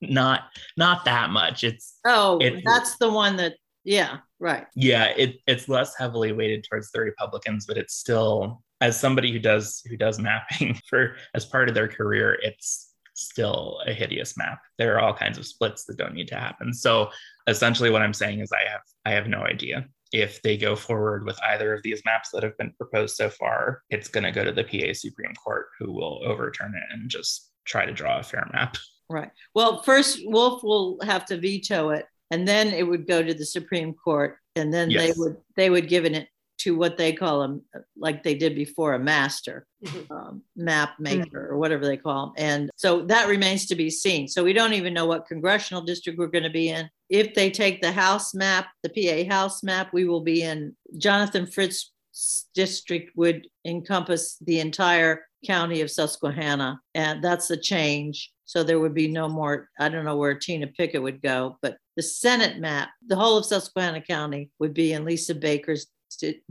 not 0.00 0.44
not 0.76 1.04
that 1.04 1.30
much. 1.30 1.64
It's 1.64 1.98
oh, 2.04 2.38
it, 2.38 2.62
that's 2.64 2.96
the 2.98 3.10
one 3.10 3.36
that 3.36 3.54
yeah, 3.84 4.18
right. 4.38 4.66
Yeah, 4.74 5.06
it, 5.16 5.36
it's 5.46 5.68
less 5.68 5.96
heavily 5.96 6.32
weighted 6.32 6.66
towards 6.68 6.90
the 6.90 7.00
Republicans, 7.00 7.66
but 7.66 7.78
it's 7.78 7.94
still 7.94 8.62
as 8.80 8.98
somebody 8.98 9.32
who 9.32 9.38
does 9.38 9.82
who 9.88 9.96
does 9.96 10.18
mapping 10.18 10.78
for 10.88 11.16
as 11.34 11.46
part 11.46 11.68
of 11.68 11.74
their 11.74 11.88
career, 11.88 12.38
it's 12.42 12.94
still 13.14 13.80
a 13.86 13.92
hideous 13.92 14.36
map. 14.36 14.60
There 14.78 14.96
are 14.96 15.00
all 15.00 15.14
kinds 15.14 15.38
of 15.38 15.46
splits 15.46 15.84
that 15.84 15.98
don't 15.98 16.14
need 16.14 16.28
to 16.28 16.36
happen. 16.36 16.72
So 16.72 17.10
essentially 17.46 17.90
what 17.90 18.02
I'm 18.02 18.14
saying 18.14 18.40
is 18.40 18.52
I 18.52 18.70
have 18.70 18.80
I 19.04 19.10
have 19.10 19.26
no 19.26 19.42
idea 19.42 19.86
if 20.12 20.42
they 20.42 20.56
go 20.56 20.74
forward 20.74 21.24
with 21.24 21.38
either 21.44 21.72
of 21.72 21.82
these 21.82 22.02
maps 22.04 22.30
that 22.32 22.42
have 22.42 22.56
been 22.58 22.72
proposed 22.72 23.16
so 23.16 23.30
far, 23.30 23.82
it's 23.90 24.08
going 24.08 24.24
to 24.24 24.32
go 24.32 24.44
to 24.44 24.52
the 24.52 24.64
PA 24.64 24.92
Supreme 24.92 25.34
Court 25.34 25.66
who 25.78 25.92
will 25.92 26.20
overturn 26.24 26.74
it 26.74 26.82
and 26.92 27.08
just 27.08 27.50
try 27.64 27.86
to 27.86 27.92
draw 27.92 28.18
a 28.18 28.22
fair 28.22 28.48
map. 28.52 28.76
Right. 29.10 29.30
Well, 29.54 29.82
first 29.82 30.20
Wolf 30.24 30.62
will 30.62 30.98
have 31.02 31.26
to 31.26 31.36
veto 31.36 31.90
it 31.90 32.06
and 32.30 32.46
then 32.46 32.68
it 32.68 32.86
would 32.86 33.06
go 33.06 33.22
to 33.22 33.34
the 33.34 33.44
Supreme 33.44 33.92
Court 33.92 34.36
and 34.56 34.72
then 34.72 34.90
yes. 34.90 35.02
they 35.02 35.12
would 35.18 35.36
they 35.56 35.70
would 35.70 35.88
give 35.88 36.04
it 36.04 36.28
to 36.60 36.76
what 36.76 36.98
they 36.98 37.12
call 37.12 37.40
them, 37.40 37.62
like 37.96 38.22
they 38.22 38.34
did 38.34 38.54
before, 38.54 38.92
a 38.92 38.98
master 38.98 39.66
mm-hmm. 39.82 40.12
um, 40.12 40.42
map 40.56 40.92
maker 40.98 41.24
mm-hmm. 41.24 41.54
or 41.54 41.56
whatever 41.56 41.86
they 41.86 41.96
call 41.96 42.26
them. 42.26 42.34
And 42.36 42.70
so 42.76 43.02
that 43.06 43.28
remains 43.28 43.66
to 43.66 43.74
be 43.74 43.88
seen. 43.88 44.28
So 44.28 44.44
we 44.44 44.52
don't 44.52 44.74
even 44.74 44.92
know 44.92 45.06
what 45.06 45.26
congressional 45.26 45.82
district 45.82 46.18
we're 46.18 46.26
going 46.26 46.44
to 46.44 46.50
be 46.50 46.68
in. 46.68 46.90
If 47.08 47.34
they 47.34 47.50
take 47.50 47.80
the 47.80 47.92
House 47.92 48.34
map, 48.34 48.66
the 48.82 48.90
PA 48.90 49.34
House 49.34 49.62
map, 49.62 49.94
we 49.94 50.04
will 50.04 50.20
be 50.20 50.42
in 50.42 50.76
Jonathan 50.98 51.46
Fritz 51.46 51.92
district 52.54 53.16
would 53.16 53.46
encompass 53.64 54.36
the 54.44 54.60
entire 54.60 55.24
county 55.46 55.80
of 55.80 55.90
Susquehanna. 55.90 56.80
And 56.94 57.24
that's 57.24 57.48
the 57.48 57.56
change. 57.56 58.32
So 58.50 58.64
there 58.64 58.80
would 58.80 58.94
be 58.94 59.06
no 59.06 59.28
more, 59.28 59.68
I 59.78 59.88
don't 59.88 60.04
know 60.04 60.16
where 60.16 60.34
Tina 60.34 60.66
Pickett 60.66 61.00
would 61.00 61.22
go, 61.22 61.56
but 61.62 61.76
the 61.94 62.02
Senate 62.02 62.58
map, 62.58 62.88
the 63.06 63.14
whole 63.14 63.36
of 63.36 63.46
Susquehanna 63.46 64.00
County 64.00 64.50
would 64.58 64.74
be 64.74 64.92
in 64.92 65.04
Lisa 65.04 65.36
Baker's 65.36 65.86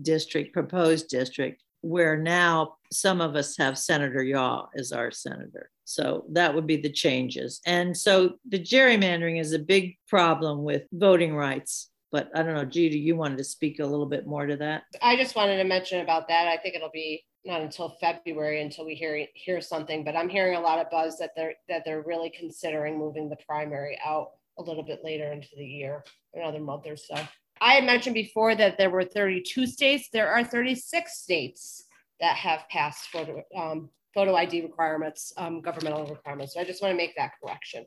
district, 0.01 0.53
proposed 0.53 1.09
district, 1.09 1.62
where 1.81 2.15
now 2.15 2.75
some 2.89 3.19
of 3.19 3.35
us 3.35 3.57
have 3.57 3.77
Senator 3.77 4.23
Yaw 4.23 4.67
as 4.77 4.93
our 4.93 5.12
senator. 5.12 5.69
So 5.83 6.23
that 6.31 6.55
would 6.55 6.65
be 6.65 6.77
the 6.77 6.89
changes. 6.89 7.59
And 7.65 7.97
so 7.97 8.35
the 8.47 8.63
gerrymandering 8.63 9.38
is 9.38 9.51
a 9.51 9.59
big 9.59 9.97
problem 10.07 10.63
with 10.63 10.83
voting 10.93 11.35
rights. 11.35 11.89
But 12.13 12.29
I 12.33 12.43
don't 12.43 12.55
know, 12.55 12.63
Judy, 12.63 12.97
you 12.97 13.17
wanted 13.17 13.39
to 13.39 13.43
speak 13.43 13.81
a 13.81 13.85
little 13.85 14.05
bit 14.05 14.25
more 14.25 14.45
to 14.45 14.55
that. 14.55 14.83
I 15.01 15.17
just 15.17 15.35
wanted 15.35 15.57
to 15.57 15.65
mention 15.65 15.99
about 15.99 16.29
that. 16.29 16.47
I 16.47 16.55
think 16.55 16.75
it'll 16.75 16.89
be 16.93 17.25
not 17.45 17.62
until 17.62 17.89
February 18.02 18.62
until 18.62 18.86
we 18.86 18.95
hear 18.95 19.25
hear 19.34 19.62
something. 19.62 20.04
But 20.04 20.15
I'm 20.15 20.30
hearing 20.30 20.56
a 20.56 20.62
lot 20.62 20.80
of 20.80 20.89
buzz 20.89 21.17
that 21.19 21.32
they're 21.36 21.56
that 21.67 21.84
they're 21.86 22.04
really 22.04 22.32
considering 22.38 22.97
moving 22.97 23.30
the 23.30 23.38
primary 23.47 23.97
out 24.06 24.32
a 24.58 24.62
little 24.62 24.84
bit 24.84 25.04
later 25.04 25.32
into 25.32 25.49
the 25.56 25.65
year, 25.65 26.04
another 26.34 26.60
month 26.60 26.86
or 26.86 26.97
so. 26.97 27.15
I 27.62 27.73
had 27.73 27.84
mentioned 27.84 28.13
before 28.13 28.56
that 28.56 28.78
there 28.78 28.89
were 28.89 29.04
32 29.04 29.67
states. 29.67 30.10
There 30.12 30.30
are 30.30 30.43
36 30.43 31.13
states 31.13 31.86
that 32.19 32.36
have 32.36 32.67
passed 32.69 33.10
photo, 33.10 33.43
um, 33.56 33.89
photo 34.13 34.36
ID 34.36 34.62
requirements, 34.62 35.34
um, 35.38 35.62
governmental 35.62 36.06
requirements. 36.06 36.54
So 36.54 36.60
I 36.60 36.63
just 36.63 36.82
want 36.82 36.93
to 36.93 36.97
make 36.97 37.15
that 37.15 37.32
correction. 37.41 37.86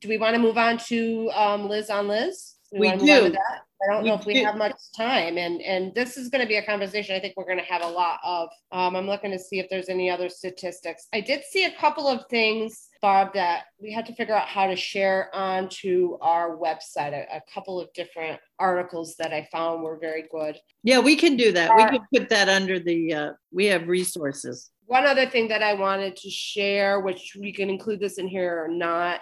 Do 0.00 0.08
we 0.08 0.18
want 0.18 0.34
to 0.34 0.42
move 0.42 0.58
on 0.58 0.78
to 0.88 1.30
um, 1.34 1.68
Liz 1.68 1.90
on 1.90 2.08
Liz? 2.08 2.54
We, 2.72 2.90
we 2.90 2.96
do. 2.96 3.36
I 3.82 3.92
don't 3.92 4.04
we 4.04 4.08
know 4.08 4.14
if 4.14 4.26
we 4.26 4.34
do. 4.34 4.44
have 4.44 4.56
much 4.56 4.76
time, 4.96 5.38
and 5.38 5.60
and 5.60 5.94
this 5.94 6.16
is 6.16 6.28
going 6.28 6.40
to 6.40 6.46
be 6.46 6.56
a 6.56 6.64
conversation. 6.64 7.16
I 7.16 7.20
think 7.20 7.34
we're 7.36 7.46
going 7.46 7.58
to 7.58 7.64
have 7.64 7.82
a 7.82 7.88
lot 7.88 8.20
of. 8.24 8.48
Um, 8.70 8.94
I'm 8.94 9.06
looking 9.06 9.32
to 9.32 9.38
see 9.38 9.58
if 9.58 9.68
there's 9.68 9.88
any 9.88 10.08
other 10.08 10.28
statistics. 10.28 11.08
I 11.12 11.20
did 11.20 11.42
see 11.50 11.64
a 11.64 11.72
couple 11.72 12.06
of 12.06 12.24
things, 12.30 12.88
Barb, 13.00 13.34
that 13.34 13.64
we 13.80 13.92
had 13.92 14.06
to 14.06 14.14
figure 14.14 14.34
out 14.34 14.46
how 14.46 14.68
to 14.68 14.76
share 14.76 15.34
onto 15.34 16.16
our 16.20 16.56
website. 16.56 17.12
A, 17.12 17.26
a 17.36 17.42
couple 17.52 17.80
of 17.80 17.92
different 17.92 18.40
articles 18.58 19.16
that 19.18 19.32
I 19.32 19.48
found 19.50 19.82
were 19.82 19.98
very 19.98 20.26
good. 20.30 20.58
Yeah, 20.84 21.00
we 21.00 21.16
can 21.16 21.36
do 21.36 21.50
that. 21.52 21.70
Uh, 21.70 21.74
we 21.76 21.98
can 21.98 22.06
put 22.14 22.28
that 22.30 22.48
under 22.48 22.78
the. 22.78 23.12
Uh, 23.12 23.32
we 23.50 23.66
have 23.66 23.88
resources. 23.88 24.70
One 24.86 25.06
other 25.06 25.26
thing 25.26 25.48
that 25.48 25.62
I 25.62 25.74
wanted 25.74 26.16
to 26.16 26.30
share, 26.30 27.00
which 27.00 27.36
we 27.38 27.52
can 27.52 27.68
include 27.68 27.98
this 27.98 28.18
in 28.18 28.28
here 28.28 28.64
or 28.64 28.68
not, 28.68 29.20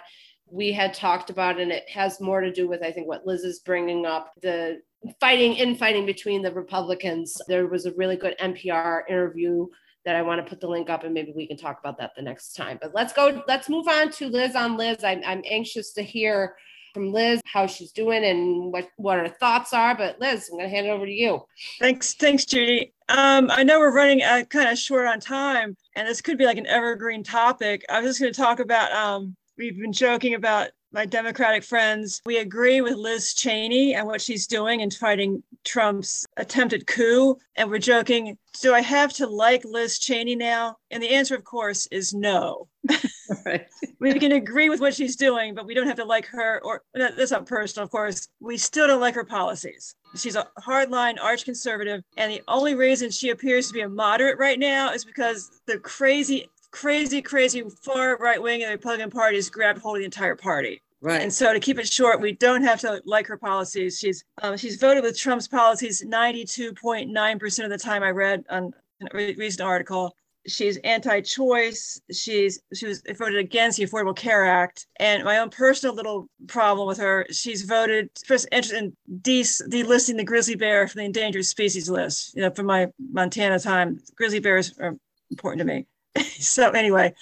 we 0.51 0.71
had 0.71 0.93
talked 0.93 1.29
about, 1.29 1.59
and 1.59 1.71
it 1.71 1.89
has 1.89 2.19
more 2.19 2.41
to 2.41 2.51
do 2.51 2.67
with, 2.67 2.83
I 2.83 2.91
think, 2.91 3.07
what 3.07 3.25
Liz 3.25 3.43
is 3.43 3.59
bringing 3.59 4.05
up 4.05 4.33
the 4.41 4.81
fighting, 5.19 5.53
infighting 5.53 6.05
between 6.05 6.41
the 6.41 6.51
Republicans. 6.51 7.41
There 7.47 7.67
was 7.67 7.85
a 7.85 7.93
really 7.93 8.17
good 8.17 8.35
NPR 8.39 9.03
interview 9.09 9.67
that 10.05 10.15
I 10.15 10.21
want 10.21 10.43
to 10.43 10.49
put 10.49 10.59
the 10.59 10.67
link 10.67 10.89
up 10.89 11.03
and 11.03 11.13
maybe 11.13 11.31
we 11.35 11.47
can 11.47 11.57
talk 11.57 11.79
about 11.79 11.97
that 11.99 12.11
the 12.15 12.21
next 12.21 12.53
time. 12.53 12.79
But 12.81 12.93
let's 12.93 13.13
go, 13.13 13.43
let's 13.47 13.69
move 13.69 13.87
on 13.87 14.11
to 14.13 14.27
Liz 14.27 14.55
on 14.55 14.77
Liz. 14.77 15.03
I'm, 15.03 15.21
I'm 15.25 15.43
anxious 15.49 15.93
to 15.93 16.01
hear 16.01 16.55
from 16.93 17.13
Liz 17.13 17.39
how 17.45 17.67
she's 17.67 17.91
doing 17.91 18.25
and 18.25 18.71
what, 18.71 18.89
what 18.97 19.19
her 19.19 19.29
thoughts 19.29 19.73
are. 19.73 19.95
But 19.95 20.19
Liz, 20.19 20.49
I'm 20.51 20.57
going 20.57 20.69
to 20.69 20.75
hand 20.75 20.87
it 20.87 20.89
over 20.89 21.05
to 21.05 21.11
you. 21.11 21.41
Thanks. 21.79 22.15
Thanks, 22.15 22.45
Judy. 22.45 22.93
Um, 23.09 23.49
I 23.51 23.63
know 23.63 23.79
we're 23.79 23.93
running 23.93 24.23
uh, 24.23 24.43
kind 24.49 24.69
of 24.69 24.77
short 24.77 25.05
on 25.05 25.19
time 25.19 25.77
and 25.95 26.07
this 26.07 26.21
could 26.21 26.37
be 26.37 26.45
like 26.45 26.57
an 26.57 26.67
evergreen 26.67 27.23
topic. 27.23 27.85
I 27.87 28.01
was 28.01 28.09
just 28.09 28.19
going 28.19 28.33
to 28.33 28.41
talk 28.41 28.59
about 28.59 28.91
um, 28.91 29.35
we've 29.57 29.77
been 29.77 29.93
joking 29.93 30.33
about 30.33 30.69
my 30.93 31.05
Democratic 31.05 31.63
friends. 31.63 32.21
We 32.25 32.37
agree 32.37 32.81
with 32.81 32.95
Liz 32.95 33.33
Cheney 33.33 33.95
and 33.95 34.05
what 34.05 34.21
she's 34.21 34.45
doing 34.45 34.81
in 34.81 34.91
fighting 34.91 35.41
Trump's 35.63 36.25
attempted 36.37 36.87
coup. 36.87 37.37
And 37.55 37.69
we're 37.69 37.79
joking, 37.79 38.37
do 38.61 38.73
I 38.73 38.81
have 38.81 39.13
to 39.13 39.27
like 39.27 39.63
Liz 39.63 39.99
Cheney 39.99 40.35
now? 40.35 40.77
And 40.89 41.01
the 41.01 41.09
answer, 41.09 41.35
of 41.35 41.43
course, 41.43 41.87
is 41.91 42.13
no. 42.13 42.67
Right. 43.45 43.65
we 44.01 44.19
can 44.19 44.33
agree 44.33 44.67
with 44.67 44.81
what 44.81 44.93
she's 44.93 45.15
doing, 45.15 45.55
but 45.55 45.65
we 45.65 45.73
don't 45.73 45.87
have 45.87 45.95
to 45.95 46.03
like 46.03 46.25
her, 46.25 46.59
or 46.65 46.83
that's 46.93 47.31
not 47.31 47.45
personal, 47.45 47.85
of 47.85 47.89
course. 47.89 48.27
We 48.41 48.57
still 48.57 48.87
don't 48.87 48.99
like 48.99 49.15
her 49.15 49.23
policies. 49.23 49.95
She's 50.17 50.35
a 50.35 50.49
hardline 50.59 51.15
arch 51.21 51.45
conservative. 51.45 52.03
And 52.17 52.29
the 52.29 52.41
only 52.49 52.75
reason 52.75 53.09
she 53.09 53.29
appears 53.29 53.67
to 53.67 53.73
be 53.73 53.81
a 53.81 53.89
moderate 53.89 54.37
right 54.37 54.59
now 54.59 54.91
is 54.91 55.05
because 55.05 55.61
the 55.65 55.79
crazy 55.79 56.49
crazy, 56.71 57.21
crazy 57.21 57.63
far 57.83 58.17
right 58.17 58.41
wing 58.41 58.63
of 58.63 58.67
the 58.67 58.73
Republican 58.73 59.09
Party 59.09 59.35
has 59.35 59.49
grabbed 59.49 59.79
hold 59.79 59.97
of 59.97 59.99
the 60.01 60.05
entire 60.05 60.35
party. 60.35 60.81
Right. 61.01 61.21
And 61.21 61.33
so 61.33 61.51
to 61.51 61.59
keep 61.59 61.79
it 61.79 61.91
short, 61.91 62.21
we 62.21 62.33
don't 62.33 62.63
have 62.63 62.79
to 62.81 63.01
like 63.05 63.25
her 63.27 63.37
policies. 63.37 63.97
She's 63.97 64.23
um, 64.41 64.55
she's 64.55 64.75
voted 64.75 65.03
with 65.03 65.17
Trump's 65.17 65.47
policies 65.47 66.03
92.9% 66.03 67.63
of 67.63 67.69
the 67.69 67.77
time 67.77 68.03
I 68.03 68.11
read 68.11 68.43
on 68.49 68.71
a 69.01 69.15
recent 69.15 69.61
article. 69.61 70.15
She's 70.47 70.77
anti-choice. 70.77 72.01
She's 72.11 72.61
she 72.73 72.85
was 72.85 73.01
voted 73.17 73.39
against 73.39 73.77
the 73.77 73.85
Affordable 73.85 74.15
Care 74.15 74.45
Act. 74.45 74.85
And 74.99 75.23
my 75.23 75.39
own 75.39 75.49
personal 75.49 75.95
little 75.95 76.29
problem 76.47 76.87
with 76.87 76.99
her, 76.99 77.25
she's 77.31 77.63
voted 77.63 78.09
first 78.27 78.47
interested 78.51 78.83
in 78.83 78.97
de- 79.21 79.41
delisting 79.41 80.17
the 80.17 80.23
grizzly 80.23 80.55
bear 80.55 80.87
from 80.87 80.99
the 80.99 81.05
endangered 81.05 81.45
species 81.45 81.89
list. 81.89 82.35
You 82.35 82.43
know, 82.43 82.51
from 82.51 82.67
my 82.67 82.87
Montana 83.11 83.59
time, 83.59 83.99
grizzly 84.15 84.39
bears 84.39 84.77
are 84.79 84.95
important 85.31 85.59
to 85.59 85.65
me. 85.65 85.87
so 86.39 86.71
anyway, 86.71 87.13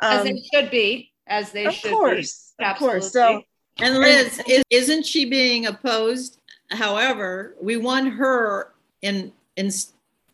um, 0.00 0.18
as 0.18 0.24
they 0.24 0.42
should 0.52 0.70
be, 0.70 1.12
as 1.26 1.52
they 1.52 1.66
of 1.66 1.74
should 1.74 1.90
course, 1.90 2.54
be. 2.58 2.64
Of 2.64 2.76
course. 2.76 3.12
So, 3.12 3.42
and 3.78 3.98
Liz, 3.98 4.40
is, 4.70 4.88
not 4.88 5.04
she 5.04 5.24
being 5.24 5.66
opposed? 5.66 6.38
However, 6.70 7.54
we 7.60 7.76
won 7.76 8.06
her 8.06 8.72
in 9.02 9.32
in 9.56 9.70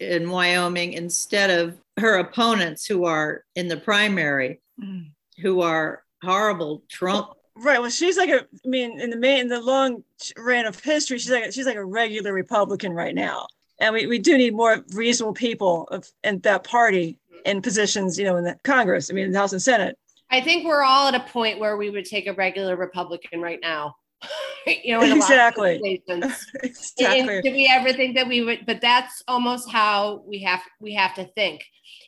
in 0.00 0.30
Wyoming 0.30 0.94
instead 0.94 1.50
of 1.50 1.78
her 1.98 2.18
opponents 2.18 2.86
who 2.86 3.04
are 3.04 3.44
in 3.54 3.68
the 3.68 3.76
primary, 3.76 4.60
mm. 4.80 5.06
who 5.40 5.60
are 5.60 6.02
horrible 6.22 6.82
Trump. 6.88 7.30
Right. 7.54 7.80
Well, 7.80 7.90
she's 7.90 8.16
like 8.16 8.30
a. 8.30 8.40
I 8.40 8.68
mean, 8.68 9.00
in 9.00 9.10
the 9.10 9.16
main, 9.16 9.40
in 9.40 9.48
the 9.48 9.60
long 9.60 10.02
ran 10.38 10.66
of 10.66 10.80
history, 10.80 11.18
she's 11.18 11.30
like 11.30 11.46
a, 11.46 11.52
she's 11.52 11.66
like 11.66 11.76
a 11.76 11.84
regular 11.84 12.32
Republican 12.32 12.92
right 12.92 13.14
now, 13.14 13.46
and 13.78 13.92
we, 13.92 14.06
we 14.06 14.18
do 14.18 14.38
need 14.38 14.54
more 14.54 14.82
reasonable 14.94 15.34
people 15.34 15.86
of 15.90 16.10
in 16.24 16.38
that 16.40 16.64
party 16.64 17.18
in 17.44 17.62
positions, 17.62 18.18
you 18.18 18.24
know, 18.24 18.36
in 18.36 18.44
the 18.44 18.56
Congress, 18.64 19.10
I 19.10 19.14
mean, 19.14 19.26
in 19.26 19.32
the 19.32 19.38
House 19.38 19.52
and 19.52 19.62
Senate. 19.62 19.96
I 20.30 20.40
think 20.40 20.64
we're 20.64 20.82
all 20.82 21.08
at 21.08 21.14
a 21.14 21.20
point 21.20 21.58
where 21.58 21.76
we 21.76 21.90
would 21.90 22.06
take 22.06 22.26
a 22.26 22.32
regular 22.32 22.76
Republican 22.76 23.40
right 23.40 23.58
now. 23.60 23.96
you 24.66 24.98
know, 24.98 25.02
exactly. 25.02 26.02
exactly. 26.08 27.40
We 27.44 27.68
ever 27.70 27.92
think 27.92 28.16
that 28.16 28.28
we 28.28 28.42
would? 28.42 28.64
But 28.64 28.80
that's 28.80 29.22
almost 29.26 29.70
how 29.70 30.22
we 30.26 30.42
have 30.42 30.60
we 30.80 30.94
have 30.94 31.14
to 31.14 31.26
think. 31.34 31.64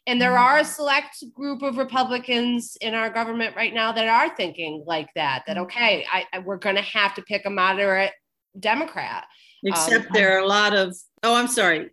And 0.07 0.21
there 0.21 0.39
are 0.39 0.59
a 0.59 0.61
mm-hmm. 0.61 0.71
select 0.71 1.25
group 1.35 1.63
of 1.63 1.77
Republicans 1.77 2.77
in 2.81 2.95
our 2.95 3.11
government 3.11 3.57
right 3.57 3.75
now 3.75 3.93
that 3.93 4.07
are 4.07 4.35
thinking 4.37 4.85
like 4.87 5.09
that. 5.17 5.43
That 5.47 5.57
mm-hmm. 5.57 5.65
okay, 5.65 6.07
I, 6.11 6.25
I 6.33 6.39
we're 6.39 6.57
going 6.57 6.77
to 6.77 6.83
have 6.83 7.15
to 7.15 7.23
pick 7.23 7.45
a 7.47 7.51
moderate 7.51 8.13
Democrat. 8.59 9.27
Except 9.65 10.07
um, 10.07 10.11
there 10.13 10.37
are 10.37 10.41
a 10.41 10.47
lot 10.47 10.75
of. 10.75 10.97
Oh, 11.25 11.35
I'm 11.35 11.49
sorry 11.49 11.91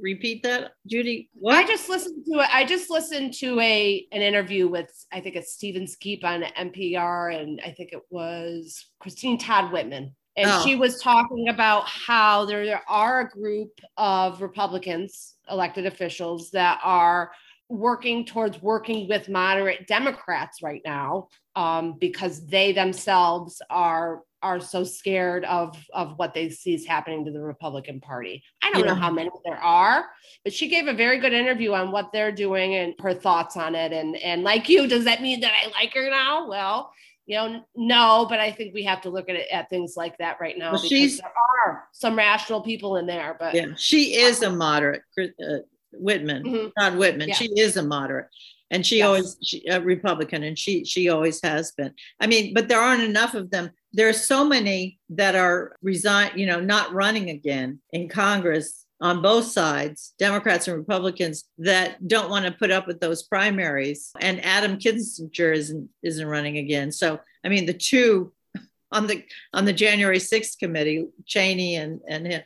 repeat 0.00 0.42
that, 0.42 0.72
Judy? 0.86 1.30
What? 1.34 1.56
I 1.56 1.66
just 1.66 1.88
listened 1.88 2.24
to 2.26 2.40
it. 2.40 2.48
I 2.52 2.64
just 2.64 2.90
listened 2.90 3.34
to 3.34 3.58
a 3.60 4.06
an 4.12 4.22
interview 4.22 4.68
with 4.68 4.90
I 5.12 5.20
think 5.20 5.36
it's 5.36 5.52
Steve 5.52 5.76
Inskeep 5.76 6.24
on 6.24 6.42
NPR, 6.42 7.40
and 7.40 7.60
I 7.64 7.72
think 7.72 7.92
it 7.92 8.02
was 8.10 8.86
Christine 8.98 9.38
Todd 9.38 9.72
Whitman. 9.72 10.14
And 10.36 10.48
oh. 10.48 10.64
she 10.64 10.76
was 10.76 11.02
talking 11.02 11.48
about 11.48 11.86
how 11.88 12.44
there, 12.44 12.64
there 12.64 12.82
are 12.88 13.20
a 13.20 13.28
group 13.28 13.80
of 13.96 14.40
Republicans, 14.40 15.34
elected 15.50 15.86
officials, 15.86 16.50
that 16.52 16.80
are 16.82 17.32
working 17.68 18.24
towards 18.24 18.60
working 18.62 19.08
with 19.08 19.28
moderate 19.28 19.86
Democrats 19.86 20.62
right 20.62 20.82
now 20.84 21.28
um, 21.56 21.96
because 21.98 22.46
they 22.46 22.72
themselves 22.72 23.62
are 23.70 24.22
are 24.42 24.60
so 24.60 24.84
scared 24.84 25.44
of 25.44 25.76
of 25.92 26.18
what 26.18 26.34
they 26.34 26.48
see 26.48 26.74
is 26.74 26.86
happening 26.86 27.24
to 27.24 27.30
the 27.30 27.40
Republican 27.40 28.00
Party. 28.00 28.42
I 28.62 28.70
don't 28.70 28.80
yeah. 28.84 28.88
know 28.88 28.94
how 28.94 29.10
many 29.10 29.30
there 29.44 29.56
are, 29.56 30.06
but 30.44 30.52
she 30.52 30.68
gave 30.68 30.86
a 30.86 30.94
very 30.94 31.18
good 31.18 31.32
interview 31.32 31.72
on 31.72 31.90
what 31.90 32.10
they're 32.12 32.32
doing 32.32 32.74
and 32.74 32.94
her 33.00 33.14
thoughts 33.14 33.56
on 33.56 33.74
it. 33.74 33.92
And 33.92 34.16
and 34.16 34.42
like 34.42 34.68
you, 34.68 34.86
does 34.86 35.04
that 35.04 35.22
mean 35.22 35.40
that 35.40 35.52
I 35.52 35.70
like 35.70 35.94
her 35.94 36.08
now? 36.08 36.48
Well, 36.48 36.92
you 37.26 37.36
know, 37.36 37.64
no, 37.76 38.26
but 38.28 38.40
I 38.40 38.50
think 38.50 38.74
we 38.74 38.84
have 38.84 39.02
to 39.02 39.10
look 39.10 39.28
at 39.28 39.36
it 39.36 39.48
at 39.52 39.68
things 39.70 39.94
like 39.96 40.16
that 40.18 40.38
right 40.40 40.56
now 40.56 40.72
well, 40.72 40.82
because 40.82 41.18
there 41.18 41.32
are 41.66 41.84
some 41.92 42.16
rational 42.16 42.62
people 42.62 42.96
in 42.96 43.06
there. 43.06 43.36
But 43.38 43.54
yeah, 43.54 43.66
she 43.76 44.16
is 44.16 44.42
a 44.42 44.50
moderate. 44.50 45.02
Uh, 45.18 45.58
Whitman, 45.92 46.44
mm-hmm. 46.44 46.68
not 46.78 46.96
Whitman. 46.96 47.28
Yeah. 47.28 47.34
She 47.34 47.46
is 47.46 47.76
a 47.76 47.82
moderate 47.82 48.28
and 48.70 48.86
she 48.86 48.98
yes. 48.98 49.06
always 49.06 49.36
she, 49.42 49.66
a 49.68 49.80
republican 49.80 50.42
and 50.44 50.58
she 50.58 50.84
she 50.84 51.08
always 51.08 51.40
has 51.42 51.72
been 51.72 51.92
i 52.20 52.26
mean 52.26 52.54
but 52.54 52.68
there 52.68 52.80
aren't 52.80 53.02
enough 53.02 53.34
of 53.34 53.50
them 53.50 53.70
there 53.92 54.08
are 54.08 54.14
so 54.14 54.44
many 54.44 54.98
that 55.10 55.34
are 55.34 55.76
resign, 55.82 56.30
you 56.36 56.46
know, 56.46 56.60
not 56.60 56.92
running 56.92 57.30
again 57.30 57.80
in 57.92 58.08
Congress 58.08 58.86
on 59.00 59.22
both 59.22 59.46
sides, 59.46 60.14
Democrats 60.18 60.68
and 60.68 60.76
Republicans, 60.76 61.44
that 61.58 62.06
don't 62.06 62.30
want 62.30 62.44
to 62.44 62.52
put 62.52 62.70
up 62.70 62.86
with 62.86 63.00
those 63.00 63.22
primaries. 63.22 64.12
And 64.20 64.44
Adam 64.44 64.78
Kinzinger 64.78 65.54
isn't 65.54 65.88
isn't 66.02 66.26
running 66.26 66.58
again. 66.58 66.92
So 66.92 67.18
I 67.44 67.48
mean, 67.48 67.66
the 67.66 67.74
two 67.74 68.32
on 68.92 69.06
the 69.06 69.24
on 69.52 69.64
the 69.64 69.72
January 69.72 70.18
6th 70.18 70.58
committee, 70.58 71.06
Cheney 71.26 71.76
and 71.76 72.00
and 72.08 72.44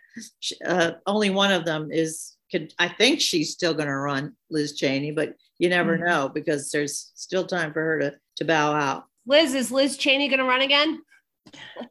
uh, 0.67 0.93
only 1.07 1.31
one 1.31 1.53
of 1.53 1.65
them 1.65 1.91
is. 1.91 2.33
Could, 2.53 2.73
I 2.79 2.89
think 2.89 3.21
she's 3.21 3.51
still 3.51 3.75
going 3.75 3.89
to 3.89 3.97
run, 3.97 4.35
Liz 4.49 4.77
Cheney, 4.77 5.11
but 5.11 5.35
you 5.59 5.69
never 5.69 5.97
mm-hmm. 5.97 6.07
know 6.07 6.29
because 6.29 6.71
there's 6.71 7.11
still 7.15 7.47
time 7.47 7.73
for 7.73 7.81
her 7.81 7.99
to 7.99 8.15
to 8.37 8.45
bow 8.45 8.75
out. 8.75 9.07
Liz, 9.27 9.55
is 9.55 9.73
Liz 9.73 9.97
Cheney 9.97 10.29
going 10.29 10.39
to 10.39 10.45
run 10.45 10.61
again? 10.61 11.01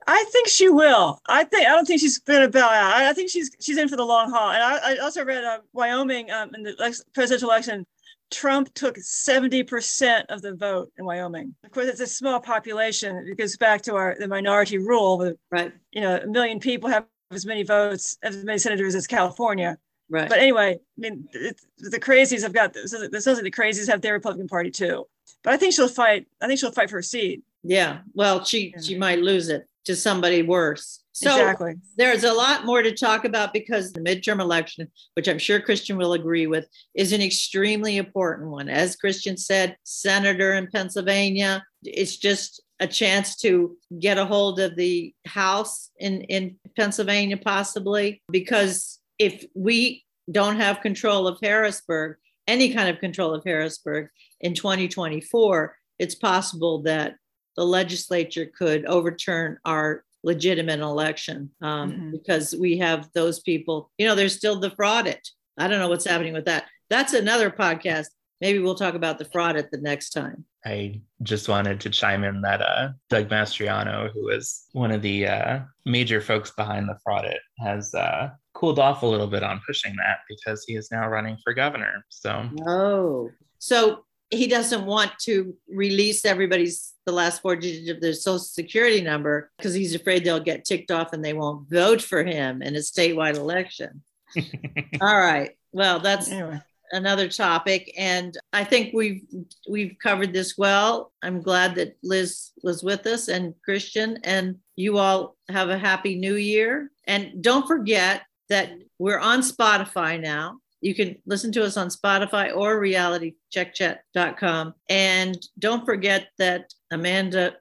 I 0.08 0.26
think 0.32 0.48
she 0.48 0.70
will. 0.70 1.22
I 1.28 1.44
think 1.44 1.68
I 1.68 1.72
don't 1.72 1.86
think 1.86 2.02
she's 2.02 2.18
going 2.18 2.42
to 2.42 2.50
bail 2.50 2.64
out. 2.64 2.94
I, 2.94 3.10
I, 3.10 3.14
think 3.14 3.30
she's 3.30 3.52
she's 3.60 3.78
in 3.78 3.88
for 3.88 3.96
the 3.96 4.06
long 4.06 4.30
haul. 4.30 4.52
And 4.52 4.62
I, 4.62 4.94
I 4.94 4.98
also 4.98 5.24
read 5.24 5.44
uh, 5.44 5.60
Wyoming 5.74 6.32
um, 6.32 6.54
in 6.56 6.64
the 6.64 7.04
presidential 7.14 7.50
election. 7.50 7.86
Trump 8.32 8.74
took 8.74 8.96
70% 8.98 10.26
of 10.30 10.42
the 10.42 10.56
vote 10.56 10.92
in 10.98 11.06
Wyoming. 11.06 11.54
Of 11.64 11.72
course, 11.72 11.88
it's 11.88 12.00
a 12.00 12.08
small 12.08 12.40
population. 12.40 13.16
It 13.28 13.38
goes 13.38 13.56
back 13.58 13.84
to 13.84 13.96
our 13.96 14.16
the 14.20 14.28
minority 14.28 14.80
rule. 14.80 15.18
But, 15.18 15.38
right. 15.52 15.74
You 15.92 16.02
know, 16.02 16.18
a 16.18 16.28
million 16.28 16.60
people 16.60 16.90
have 16.90 17.06
as 17.32 17.46
many 17.46 17.64
votes, 17.64 18.18
as 18.24 18.44
many 18.44 18.58
senators 18.58 18.96
as 18.96 19.08
California. 19.08 19.78
Right. 20.10 20.30
But 20.30 20.40
anyway, 20.40 20.76
I 20.76 20.80
mean, 20.98 21.28
the 21.32 22.00
crazies 22.00 22.42
have 22.42 22.54
got 22.54 22.74
this. 22.74 22.92
This 22.92 23.24
sounds 23.24 23.38
like 23.38 23.44
the 23.44 23.52
crazies 23.52 23.88
have 23.88 24.02
their 24.02 24.14
Republican 24.14 24.48
Party 24.48 24.72
too. 24.72 25.06
But 25.44 25.54
I 25.54 25.58
think 25.58 25.74
she'll 25.74 25.88
fight. 25.88 26.28
I 26.42 26.48
think 26.48 26.60
she'll 26.60 26.72
fight 26.72 26.90
for 26.90 27.00
a 27.00 27.04
seat. 27.04 27.44
Yeah. 27.64 28.00
Well, 28.14 28.44
she 28.44 28.74
she 28.82 28.98
might 28.98 29.20
lose 29.20 29.50
it 29.50 29.68
to 29.86 29.96
somebody 29.96 30.42
worse. 30.42 31.04
So 31.12 31.30
exactly. 31.30 31.76
there's 31.98 32.24
a 32.24 32.34
lot 32.34 32.66
more 32.66 32.82
to 32.82 32.94
talk 32.94 33.24
about 33.24 33.54
because 33.54 33.94
the 33.94 34.00
midterm 34.00 34.40
election, 34.40 34.90
which 35.14 35.28
I'm 35.28 35.38
sure 35.38 35.60
Christian 35.60 35.98
will 35.98 36.14
agree 36.14 36.48
with, 36.48 36.68
is 36.96 37.14
an 37.14 37.22
extremely 37.22 37.98
important 37.98 38.50
one. 38.50 38.68
As 38.68 38.96
Christian 38.96 39.38
said, 39.38 39.78
senator 39.84 40.54
in 40.54 40.68
Pennsylvania, 40.74 41.64
it's 41.84 42.18
just 42.18 42.64
a 42.80 42.88
chance 42.88 43.36
to 43.38 43.78
get 44.00 44.18
a 44.18 44.26
hold 44.26 44.60
of 44.60 44.76
the 44.76 45.14
House 45.26 45.92
in, 46.00 46.22
in 46.22 46.56
Pennsylvania, 46.76 47.38
possibly, 47.38 48.24
because 48.32 49.00
if 49.20 49.46
we 49.54 50.04
don't 50.32 50.56
have 50.56 50.82
control 50.82 51.28
of 51.28 51.38
Harrisburg, 51.42 52.18
any 52.48 52.74
kind 52.74 52.90
of 52.90 53.00
control 53.00 53.36
of 53.36 53.44
Harrisburg 53.46 54.08
in 54.42 54.54
2024, 54.56 55.76
it's 56.00 56.16
possible 56.16 56.82
that 56.84 57.16
the 57.56 57.66
legislature 57.66 58.46
could 58.46 58.86
overturn 58.86 59.58
our 59.66 60.04
legitimate 60.24 60.80
election 60.80 61.52
um, 61.62 61.92
mm-hmm. 61.92 62.12
because 62.12 62.56
we 62.56 62.78
have 62.78 63.10
those 63.14 63.40
people. 63.42 63.92
You 63.98 64.08
know, 64.08 64.16
there's 64.16 64.36
still 64.36 64.60
the 64.60 64.72
fraud. 64.72 65.08
it. 65.08 65.28
I 65.58 65.68
don't 65.68 65.80
know 65.80 65.90
what's 65.90 66.08
happening 66.08 66.34
with 66.34 66.46
that. 66.46 66.66
That's 66.90 67.14
another 67.14 67.52
podcast. 67.52 68.08
Maybe 68.42 68.60
we'll 68.60 68.76
talk 68.76 68.96
about 68.96 69.20
the 69.20 69.26
fraud 69.26 69.56
at 69.56 69.72
the 69.72 69.78
next 69.78 70.10
time. 70.10 70.46
I 70.66 71.02
just 71.22 71.48
wanted 71.48 71.80
to 71.82 71.90
chime 71.90 72.24
in 72.24 72.42
that 72.42 72.62
uh, 72.62 72.90
Doug 73.10 73.30
Mastriano, 73.30 74.12
who 74.12 74.30
is 74.30 74.66
one 74.72 74.92
of 74.92 75.02
the 75.02 75.28
uh, 75.28 75.60
major 75.86 76.22
folks 76.22 76.52
behind 76.52 76.88
the 76.88 76.98
fraud, 77.04 77.26
it 77.26 77.42
has 77.60 77.94
uh, 77.94 78.30
cooled 78.54 78.80
off 78.80 79.04
a 79.04 79.06
little 79.06 79.28
bit 79.28 79.44
on 79.44 79.62
pushing 79.66 79.96
that 79.98 80.20
because 80.30 80.64
he 80.66 80.76
is 80.76 80.90
now 80.92 81.08
running 81.08 81.38
for 81.44 81.54
governor. 81.54 82.06
So, 82.10 82.50
oh, 82.66 83.30
so 83.60 84.06
he 84.34 84.48
doesn't 84.48 84.86
want 84.86 85.12
to 85.20 85.56
release 85.70 86.26
everybody's 86.26 86.94
the 87.06 87.12
last 87.12 87.42
four 87.42 87.56
digits 87.56 87.90
of 87.90 88.02
their 88.02 88.14
social 88.14 88.40
security 88.40 89.02
number 89.02 89.52
because 89.58 89.74
he's 89.74 89.96
afraid 89.96 90.24
they'll 90.24 90.40
get 90.40 90.66
ticked 90.66 90.92
off 90.92 91.14
and 91.14 91.24
they 91.24 91.34
won't 91.34 91.70
vote 91.70 92.02
for 92.02 92.24
him 92.24 92.62
in 92.62 92.76
a 92.76 92.80
statewide 92.80 93.36
election. 93.36 94.02
All 95.02 95.18
right. 95.18 95.52
Well, 95.72 96.00
that's 96.00 96.30
anyway. 96.30 96.62
another 96.92 97.28
topic, 97.28 97.94
and 97.98 98.38
I 98.52 98.64
think 98.64 98.94
we've 98.94 99.24
we've 99.70 99.96
covered 100.02 100.34
this 100.34 100.58
well. 100.58 101.12
I'm 101.22 101.42
glad 101.42 101.76
that 101.76 101.98
Liz 102.04 102.52
was 102.64 102.84
with 102.84 103.06
us 103.08 103.28
and 103.28 103.56
Christian, 103.64 104.20
and 104.24 104.58
you 104.76 104.98
all 104.98 105.36
have 105.50 105.70
a 105.70 105.78
happy 105.78 106.16
New 106.16 106.36
Year. 106.36 106.92
And 107.06 107.44
don't 107.44 107.68
forget 107.68 108.24
that 108.50 108.72
we're 109.00 109.20
on 109.20 109.42
Spotify 109.42 110.20
now. 110.20 110.60
You 110.84 110.94
can 110.94 111.16
listen 111.26 111.54
to 111.54 111.64
us 111.64 111.78
on 111.78 111.88
Spotify 111.88 112.54
or 112.54 112.78
realitycheckchat.com. 112.78 114.74
And 114.90 115.48
don't 115.58 115.86
forget 115.86 116.28
that 116.40 116.74
Amanda 116.92 117.56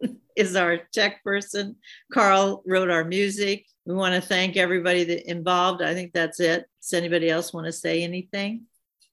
is 0.36 0.56
our 0.56 0.78
tech 0.94 1.22
person. 1.22 1.76
Carl 2.10 2.62
wrote 2.66 2.88
our 2.88 3.04
music. 3.04 3.66
We 3.84 3.94
want 3.94 4.14
to 4.14 4.26
thank 4.26 4.56
everybody 4.56 5.04
that 5.04 5.30
involved. 5.30 5.82
I 5.82 5.92
think 5.92 6.14
that's 6.14 6.40
it. 6.40 6.64
Does 6.80 6.94
anybody 6.94 7.28
else 7.28 7.52
want 7.52 7.66
to 7.66 7.72
say 7.72 8.02
anything? 8.02 8.62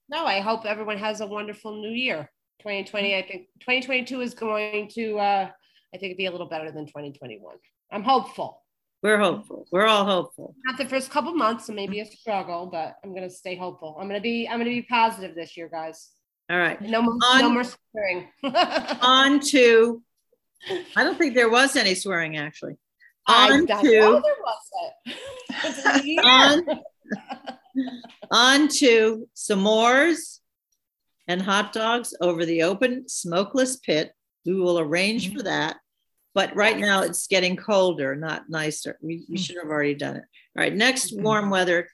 No, 0.08 0.24
I 0.24 0.40
hope 0.40 0.64
everyone 0.64 0.96
has 0.96 1.20
a 1.20 1.26
wonderful 1.26 1.76
new 1.78 1.90
year. 1.90 2.30
2020, 2.60 3.16
I 3.16 3.20
think 3.20 3.48
2022 3.60 4.22
is 4.22 4.32
going 4.32 4.88
to, 4.94 5.18
uh, 5.18 5.50
I 5.94 5.98
think, 5.98 6.16
be 6.16 6.24
a 6.24 6.30
little 6.30 6.48
better 6.48 6.70
than 6.70 6.86
2021. 6.86 7.56
I'm 7.90 8.02
hopeful. 8.02 8.61
We're 9.02 9.18
hopeful. 9.18 9.66
We're 9.72 9.86
all 9.86 10.04
hopeful. 10.04 10.54
Not 10.64 10.78
the 10.78 10.86
first 10.86 11.10
couple 11.10 11.34
months, 11.34 11.66
so 11.66 11.72
maybe 11.72 12.00
a 12.00 12.06
struggle, 12.06 12.66
but 12.66 12.96
I'm 13.02 13.12
gonna 13.14 13.30
stay 13.30 13.56
hopeful. 13.56 13.96
I'm 14.00 14.06
gonna 14.06 14.20
be 14.20 14.46
I'm 14.48 14.58
gonna 14.58 14.70
be 14.70 14.82
positive 14.82 15.34
this 15.34 15.56
year, 15.56 15.68
guys. 15.68 16.10
All 16.48 16.58
right. 16.58 16.80
No 16.80 17.02
more 17.02 17.16
on, 17.24 17.40
no 17.40 17.50
more 17.50 17.64
swearing. 17.64 18.28
on 19.00 19.40
to 19.40 20.02
I 20.96 21.02
don't 21.02 21.18
think 21.18 21.34
there 21.34 21.50
was 21.50 21.74
any 21.74 21.94
swearing 21.94 22.36
actually. 22.36 22.76
On 23.28 23.52
I 23.52 23.58
to 23.58 23.64
know 23.64 24.22
there 24.22 24.36
wasn't. 25.88 26.24
on, 26.24 26.80
on 28.30 28.68
to 28.68 29.28
s'mores 29.36 30.38
and 31.28 31.42
hot 31.42 31.72
dogs 31.72 32.14
over 32.20 32.44
the 32.44 32.62
open 32.62 33.08
smokeless 33.08 33.76
pit. 33.76 34.12
We 34.44 34.54
will 34.54 34.78
arrange 34.78 35.28
mm-hmm. 35.28 35.38
for 35.38 35.42
that 35.44 35.76
but 36.34 36.54
right 36.56 36.78
now 36.78 37.02
it's 37.02 37.26
getting 37.26 37.56
colder, 37.56 38.14
not 38.16 38.48
nicer. 38.48 38.98
We, 39.02 39.24
we 39.28 39.36
hmm. 39.36 39.36
should 39.36 39.56
have 39.56 39.70
already 39.70 39.94
done 39.94 40.16
it. 40.16 40.24
All 40.56 40.62
right, 40.62 40.74
next 40.74 41.12
mm-hmm. 41.12 41.22
warm 41.22 41.50
weather, 41.50 41.88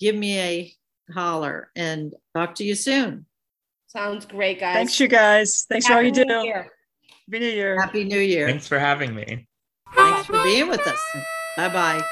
give 0.00 0.14
me 0.14 0.38
a 0.38 0.74
holler 1.12 1.70
and 1.76 2.14
talk 2.34 2.56
to 2.56 2.64
you 2.64 2.74
soon. 2.74 3.26
Sounds 3.88 4.24
great, 4.24 4.58
guys. 4.58 4.74
Thanks, 4.74 5.00
you 5.00 5.08
guys. 5.08 5.66
Thanks 5.68 5.86
Happy 5.86 5.94
for 5.94 5.98
all 5.98 6.24
you 6.24 6.42
do. 6.42 6.46
Year. 6.46 6.70
Happy 7.28 7.38
New 7.38 7.46
Year. 7.46 7.80
Happy 7.80 8.04
New 8.04 8.20
Year. 8.20 8.46
Thanks 8.48 8.66
for 8.66 8.78
having 8.78 9.14
me. 9.14 9.46
Thanks 9.94 10.26
for 10.26 10.42
being 10.42 10.68
with 10.68 10.86
us. 10.86 11.00
Bye 11.56 11.68
bye. 11.68 12.02